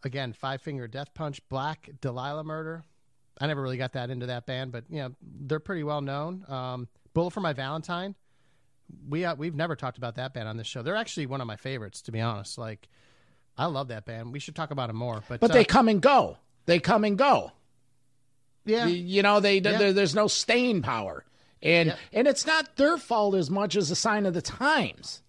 again, 0.08 0.34
Five 0.34 0.62
Finger 0.62 0.88
Death 0.88 1.14
Punch, 1.14 1.48
Black 1.50 1.90
Dahlia 2.02 2.44
Murder. 2.44 2.84
I 3.40 3.46
never 3.46 3.62
really 3.62 3.78
got 3.78 3.94
that 3.94 4.10
into 4.10 4.26
that 4.26 4.48
band, 4.48 4.72
but 4.72 4.86
you 4.90 4.98
know 4.98 5.12
they're 5.22 5.60
pretty 5.60 5.84
well 5.84 6.02
known. 6.02 6.44
Um, 6.48 6.88
Bullet 7.14 7.32
for 7.32 7.42
My 7.42 7.54
Valentine. 7.54 8.16
We 9.08 9.26
uh, 9.26 9.36
we've 9.36 9.54
never 9.54 9.76
talked 9.76 9.98
about 9.98 10.16
that 10.16 10.34
band 10.34 10.48
on 10.48 10.58
this 10.58 10.66
show. 10.66 10.82
They're 10.82 10.96
actually 10.96 11.28
one 11.28 11.42
of 11.42 11.48
my 11.48 11.58
favorites, 11.58 12.02
to 12.04 12.12
be 12.12 12.20
honest. 12.20 12.58
Like 12.58 12.88
I 13.58 13.66
love 13.66 13.90
that 13.90 14.06
band. 14.06 14.34
We 14.34 14.40
should 14.40 14.56
talk 14.56 14.72
about 14.72 14.88
them 14.88 14.96
more. 14.96 15.22
But 15.28 15.40
but 15.40 15.52
uh, 15.52 15.54
they 15.54 15.66
come 15.66 15.88
and 15.88 16.02
go. 16.02 16.38
They 16.66 16.80
come 16.80 17.04
and 17.04 17.18
go. 17.18 17.52
Yeah, 18.66 18.88
you 18.88 19.22
know 19.22 19.40
they 19.40 19.60
yeah. 19.60 19.92
there's 19.92 20.16
no 20.16 20.28
staying 20.28 20.82
power, 20.82 21.24
and 21.62 21.90
yeah. 21.90 21.96
and 22.12 22.28
it's 22.28 22.46
not 22.46 22.76
their 22.76 22.98
fault 22.98 23.36
as 23.36 23.50
much 23.50 23.76
as 23.76 23.92
a 23.92 23.96
sign 23.96 24.26
of 24.26 24.34
the 24.34 24.42
times. 24.42 25.22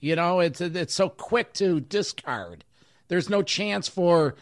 You 0.00 0.16
know, 0.16 0.40
it's 0.40 0.60
it's 0.60 0.94
so 0.94 1.08
quick 1.08 1.52
to 1.54 1.80
discard. 1.80 2.64
There's 3.08 3.30
no 3.30 3.42
chance 3.42 3.88
for 3.88 4.34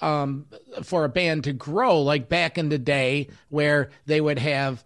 um, 0.00 0.46
for 0.82 1.04
a 1.04 1.08
band 1.08 1.44
to 1.44 1.52
grow, 1.52 2.00
like 2.02 2.28
back 2.28 2.58
in 2.58 2.68
the 2.68 2.78
day 2.78 3.28
where 3.48 3.90
they 4.06 4.20
would 4.20 4.38
have 4.38 4.84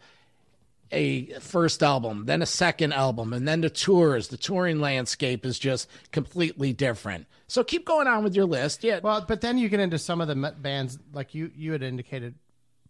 a 0.91 1.27
first 1.41 1.83
album, 1.83 2.27
then 2.27 2.43
a 2.43 2.47
second 2.47 2.93
album, 2.93 3.33
and 3.33 3.49
then 3.49 3.63
the 3.63 3.71
tours. 3.71 4.29
The 4.29 4.37
touring 4.37 4.81
landscape 4.81 5.47
is 5.47 5.59
just 5.59 5.89
completely 6.13 6.73
different. 6.73 7.27
So 7.49 7.65
keep 7.65 7.87
going 7.87 8.07
on 8.07 8.23
with 8.25 8.35
your 8.35 8.45
list. 8.45 8.85
Yeah. 8.85 9.01
Well, 9.03 9.25
but 9.27 9.41
then 9.41 9.59
you 9.59 9.69
get 9.69 9.81
into 9.81 9.99
some 9.99 10.21
of 10.21 10.29
the 10.29 10.55
bands 10.59 10.99
like 11.13 11.35
you 11.35 11.51
you 11.55 11.73
had 11.73 11.83
indicated 11.83 12.35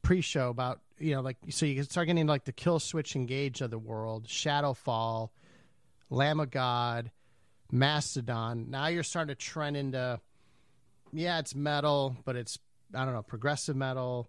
pre-show 0.02 0.50
about 0.50 0.80
you 0.98 1.14
know 1.14 1.20
like 1.20 1.36
so 1.50 1.64
you 1.64 1.76
can 1.76 1.84
start 1.84 2.08
getting 2.08 2.26
like 2.26 2.44
the 2.44 2.52
Killswitch 2.52 3.14
Engage 3.14 3.60
of 3.60 3.70
the 3.70 3.78
world, 3.78 4.28
Shadows 4.28 4.78
Fall, 4.78 5.32
Lamb 6.10 6.40
of 6.40 6.50
God, 6.50 7.10
Mastodon. 7.70 8.66
Now 8.70 8.88
you're 8.88 9.04
starting 9.04 9.34
to 9.34 9.40
trend 9.40 9.76
into 9.76 10.20
yeah, 11.12 11.38
it's 11.38 11.54
metal, 11.54 12.16
but 12.24 12.36
it's 12.36 12.58
I 12.94 13.04
don't 13.04 13.14
know 13.14 13.22
progressive 13.22 13.76
metal. 13.76 14.28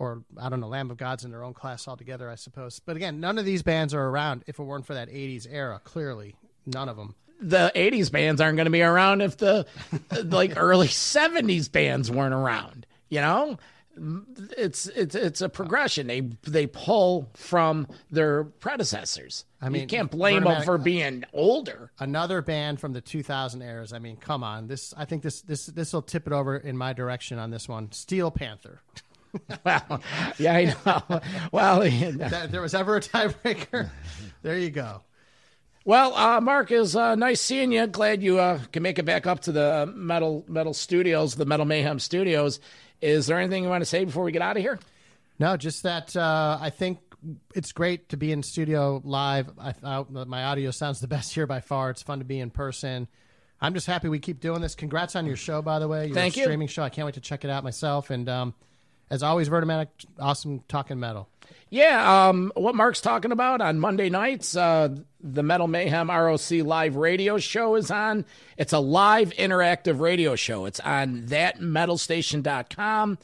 Or 0.00 0.22
I 0.40 0.48
don't 0.48 0.60
know, 0.60 0.68
Lamb 0.68 0.92
of 0.92 0.96
God's 0.96 1.24
in 1.24 1.32
their 1.32 1.42
own 1.42 1.54
class 1.54 1.88
altogether, 1.88 2.30
I 2.30 2.36
suppose. 2.36 2.78
But 2.78 2.94
again, 2.94 3.18
none 3.18 3.36
of 3.36 3.44
these 3.44 3.64
bands 3.64 3.92
are 3.94 4.04
around 4.08 4.44
if 4.46 4.60
it 4.60 4.62
weren't 4.62 4.86
for 4.86 4.94
that 4.94 5.08
'80s 5.08 5.46
era. 5.50 5.80
Clearly, 5.82 6.36
none 6.66 6.88
of 6.88 6.96
them. 6.96 7.16
the 7.40 7.72
80s 7.74 8.10
bands 8.12 8.40
aren't 8.40 8.56
going 8.56 8.66
to 8.66 8.70
be 8.70 8.82
around 8.82 9.22
if 9.22 9.36
the 9.38 9.66
like 10.24 10.52
early 10.56 10.86
70s 10.88 11.70
bands 11.70 12.10
weren't 12.10 12.34
around 12.34 12.84
you 13.08 13.20
know 13.20 13.58
it's 14.56 14.86
it's 14.86 15.14
it's 15.14 15.40
a 15.40 15.48
progression 15.48 16.06
they 16.06 16.20
they 16.46 16.66
pull 16.66 17.28
from 17.34 17.86
their 18.10 18.44
predecessors 18.44 19.44
i 19.60 19.68
mean, 19.68 19.82
you 19.82 19.86
can't 19.88 20.10
blame 20.10 20.44
them 20.44 20.62
for 20.62 20.78
being 20.78 21.24
older 21.32 21.90
another 21.98 22.42
band 22.42 22.80
from 22.80 22.92
the 22.92 23.00
2000 23.00 23.62
eras. 23.62 23.92
I 23.92 23.98
mean, 23.98 24.16
come 24.16 24.42
on. 24.44 24.66
This 24.66 24.94
I 24.96 25.04
think 25.04 25.22
this 25.22 25.42
this 25.42 25.66
this 25.66 25.92
will 25.92 26.02
tip 26.02 26.26
it 26.26 26.32
over 26.32 26.56
in 26.56 26.76
my 26.76 26.92
direction 26.92 27.38
on 27.38 27.50
this 27.50 27.68
one. 27.68 27.92
Steel 27.92 28.30
Panther. 28.30 28.80
well 29.62 30.02
yeah 30.38 30.54
i 30.54 30.74
know 30.86 31.20
well 31.52 31.80
there 31.80 32.62
was 32.62 32.74
ever 32.74 32.96
a 32.96 33.00
tiebreaker. 33.00 33.90
there 34.42 34.56
you 34.56 34.70
go. 34.70 35.02
Well, 35.88 36.14
uh, 36.16 36.42
Mark, 36.42 36.70
is 36.70 36.94
uh, 36.94 37.14
nice 37.14 37.40
seeing 37.40 37.72
you. 37.72 37.86
Glad 37.86 38.22
you 38.22 38.38
uh, 38.38 38.60
can 38.72 38.82
make 38.82 38.98
it 38.98 39.06
back 39.06 39.26
up 39.26 39.40
to 39.40 39.52
the 39.52 39.90
Metal 39.96 40.44
Metal 40.46 40.74
Studios, 40.74 41.34
the 41.34 41.46
Metal 41.46 41.64
Mayhem 41.64 41.98
Studios. 41.98 42.60
Is 43.00 43.26
there 43.26 43.38
anything 43.38 43.64
you 43.64 43.70
want 43.70 43.80
to 43.80 43.86
say 43.86 44.04
before 44.04 44.22
we 44.22 44.30
get 44.30 44.42
out 44.42 44.58
of 44.58 44.62
here? 44.62 44.78
No, 45.38 45.56
just 45.56 45.84
that 45.84 46.14
uh, 46.14 46.58
I 46.60 46.68
think 46.68 46.98
it's 47.54 47.72
great 47.72 48.10
to 48.10 48.18
be 48.18 48.32
in 48.32 48.42
studio 48.42 49.00
live. 49.02 49.48
I 49.58 49.72
thought 49.72 50.12
my 50.12 50.44
audio 50.44 50.72
sounds 50.72 51.00
the 51.00 51.08
best 51.08 51.32
here 51.32 51.46
by 51.46 51.60
far. 51.60 51.88
It's 51.88 52.02
fun 52.02 52.18
to 52.18 52.24
be 52.26 52.38
in 52.38 52.50
person. 52.50 53.08
I'm 53.58 53.72
just 53.72 53.86
happy 53.86 54.10
we 54.10 54.18
keep 54.18 54.40
doing 54.40 54.60
this. 54.60 54.74
Congrats 54.74 55.16
on 55.16 55.24
your 55.24 55.36
show, 55.36 55.62
by 55.62 55.78
the 55.78 55.88
way. 55.88 56.08
Your 56.08 56.14
Thank 56.14 56.36
you. 56.36 56.42
streaming 56.42 56.68
show. 56.68 56.82
I 56.82 56.90
can't 56.90 57.06
wait 57.06 57.14
to 57.14 57.22
check 57.22 57.46
it 57.46 57.50
out 57.50 57.64
myself. 57.64 58.10
And 58.10 58.28
um, 58.28 58.52
as 59.10 59.22
always, 59.22 59.48
Vernomatic, 59.48 59.88
awesome 60.18 60.62
talking 60.68 61.00
metal. 61.00 61.28
Yeah, 61.70 62.28
um, 62.28 62.50
what 62.54 62.74
Mark's 62.74 63.00
talking 63.00 63.32
about 63.32 63.60
on 63.60 63.78
Monday 63.78 64.08
nights, 64.08 64.56
uh, 64.56 64.88
the 65.20 65.42
Metal 65.42 65.68
Mayhem 65.68 66.08
ROC 66.08 66.50
live 66.62 66.96
radio 66.96 67.36
show 67.38 67.74
is 67.74 67.90
on. 67.90 68.24
It's 68.56 68.72
a 68.72 68.78
live 68.78 69.30
interactive 69.32 70.00
radio 70.00 70.34
show. 70.34 70.64
It's 70.64 70.80
on 70.80 71.24
thatmetalstation.com. 71.24 73.18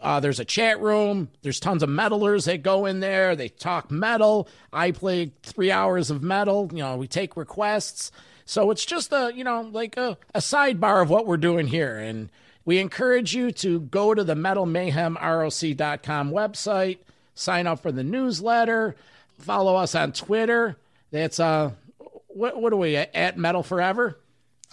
Uh, 0.00 0.20
there's 0.20 0.40
a 0.40 0.44
chat 0.44 0.80
room. 0.80 1.28
There's 1.42 1.60
tons 1.60 1.82
of 1.82 1.88
metalers 1.88 2.46
that 2.46 2.62
go 2.62 2.86
in 2.86 3.00
there. 3.00 3.36
They 3.36 3.48
talk 3.48 3.90
metal. 3.90 4.48
I 4.72 4.90
play 4.90 5.32
three 5.42 5.70
hours 5.70 6.10
of 6.10 6.22
metal. 6.22 6.68
You 6.72 6.78
know, 6.78 6.96
we 6.96 7.08
take 7.08 7.36
requests. 7.36 8.10
So 8.44 8.70
it's 8.70 8.84
just 8.84 9.12
a, 9.12 9.32
you 9.34 9.44
know, 9.44 9.62
like 9.72 9.96
a, 9.96 10.18
a 10.34 10.40
sidebar 10.40 11.02
of 11.02 11.10
what 11.10 11.26
we're 11.26 11.36
doing 11.36 11.66
here. 11.66 11.96
And 11.96 12.30
we 12.66 12.78
encourage 12.78 13.34
you 13.34 13.52
to 13.52 13.80
go 13.80 14.12
to 14.12 14.22
the 14.22 14.34
Metal 14.34 14.66
Mayhem 14.66 15.16
metalmayhemroc.com 15.16 16.30
website, 16.32 16.98
sign 17.34 17.66
up 17.66 17.80
for 17.80 17.92
the 17.92 18.04
newsletter, 18.04 18.96
follow 19.38 19.76
us 19.76 19.94
on 19.94 20.12
Twitter. 20.12 20.76
That's, 21.10 21.40
uh, 21.40 21.70
what, 22.26 22.60
what 22.60 22.72
are 22.72 22.76
we 22.76 22.96
at? 22.96 23.14
At 23.14 23.38
Metal 23.38 23.62
Forever? 23.62 24.18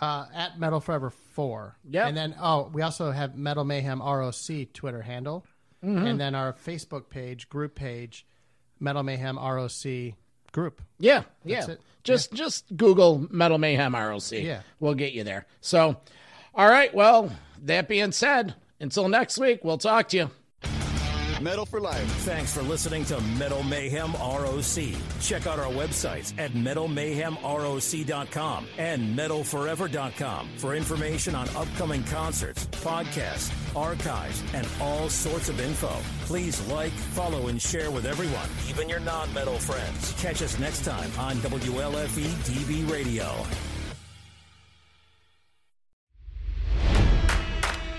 Uh, 0.01 0.25
at 0.33 0.59
Metal 0.59 0.81
Forever 0.81 1.11
4. 1.11 1.77
Yeah, 1.89 2.07
And 2.07 2.17
then, 2.17 2.35
oh, 2.41 2.69
we 2.73 2.81
also 2.81 3.11
have 3.11 3.37
Metal 3.37 3.63
Mayhem 3.63 4.01
ROC 4.01 4.73
Twitter 4.73 5.01
handle. 5.01 5.45
Mm-hmm. 5.85 6.05
And 6.05 6.19
then 6.19 6.33
our 6.33 6.53
Facebook 6.53 7.09
page, 7.09 7.47
group 7.47 7.75
page, 7.75 8.25
Metal 8.79 9.03
Mayhem 9.03 9.37
ROC 9.37 10.15
group. 10.51 10.81
Yeah, 10.99 11.23
yeah. 11.45 11.69
it. 11.69 11.81
Just 12.03 12.33
just 12.33 12.75
Google 12.75 13.27
Metal 13.29 13.57
Mayhem 13.57 13.95
ROC. 13.95 14.31
Yeah. 14.31 14.61
We'll 14.79 14.93
get 14.93 15.13
you 15.13 15.23
there. 15.23 15.45
So, 15.61 15.97
all 16.53 16.69
right. 16.69 16.93
Well, 16.93 17.31
that 17.63 17.87
being 17.87 18.11
said, 18.11 18.55
until 18.79 19.09
next 19.09 19.37
week, 19.37 19.63
we'll 19.63 19.77
talk 19.77 20.09
to 20.09 20.17
you. 20.17 20.31
Metal 21.41 21.65
for 21.65 21.81
life. 21.81 22.05
Thanks 22.21 22.53
for 22.53 22.61
listening 22.61 23.03
to 23.05 23.19
Metal 23.37 23.63
Mayhem 23.63 24.13
ROC. 24.13 24.83
Check 25.19 25.45
out 25.45 25.59
our 25.59 25.69
websites 25.71 26.33
at 26.37 26.51
metalmayhemroc.com 26.51 28.67
and 28.77 29.17
metalforever.com 29.17 30.49
for 30.57 30.75
information 30.75 31.35
on 31.35 31.49
upcoming 31.49 32.03
concerts, 32.03 32.67
podcasts, 32.67 33.51
archives, 33.75 34.41
and 34.53 34.65
all 34.79 35.09
sorts 35.09 35.49
of 35.49 35.59
info. 35.59 35.91
Please 36.21 36.65
like, 36.67 36.93
follow, 36.93 37.47
and 37.47 37.61
share 37.61 37.91
with 37.91 38.05
everyone, 38.05 38.47
even 38.69 38.87
your 38.87 39.01
non-metal 39.01 39.57
friends. 39.57 40.13
Catch 40.21 40.41
us 40.43 40.57
next 40.59 40.85
time 40.85 41.11
on 41.17 41.35
WLFE 41.37 42.27
DB 42.45 42.89
Radio. 42.89 43.27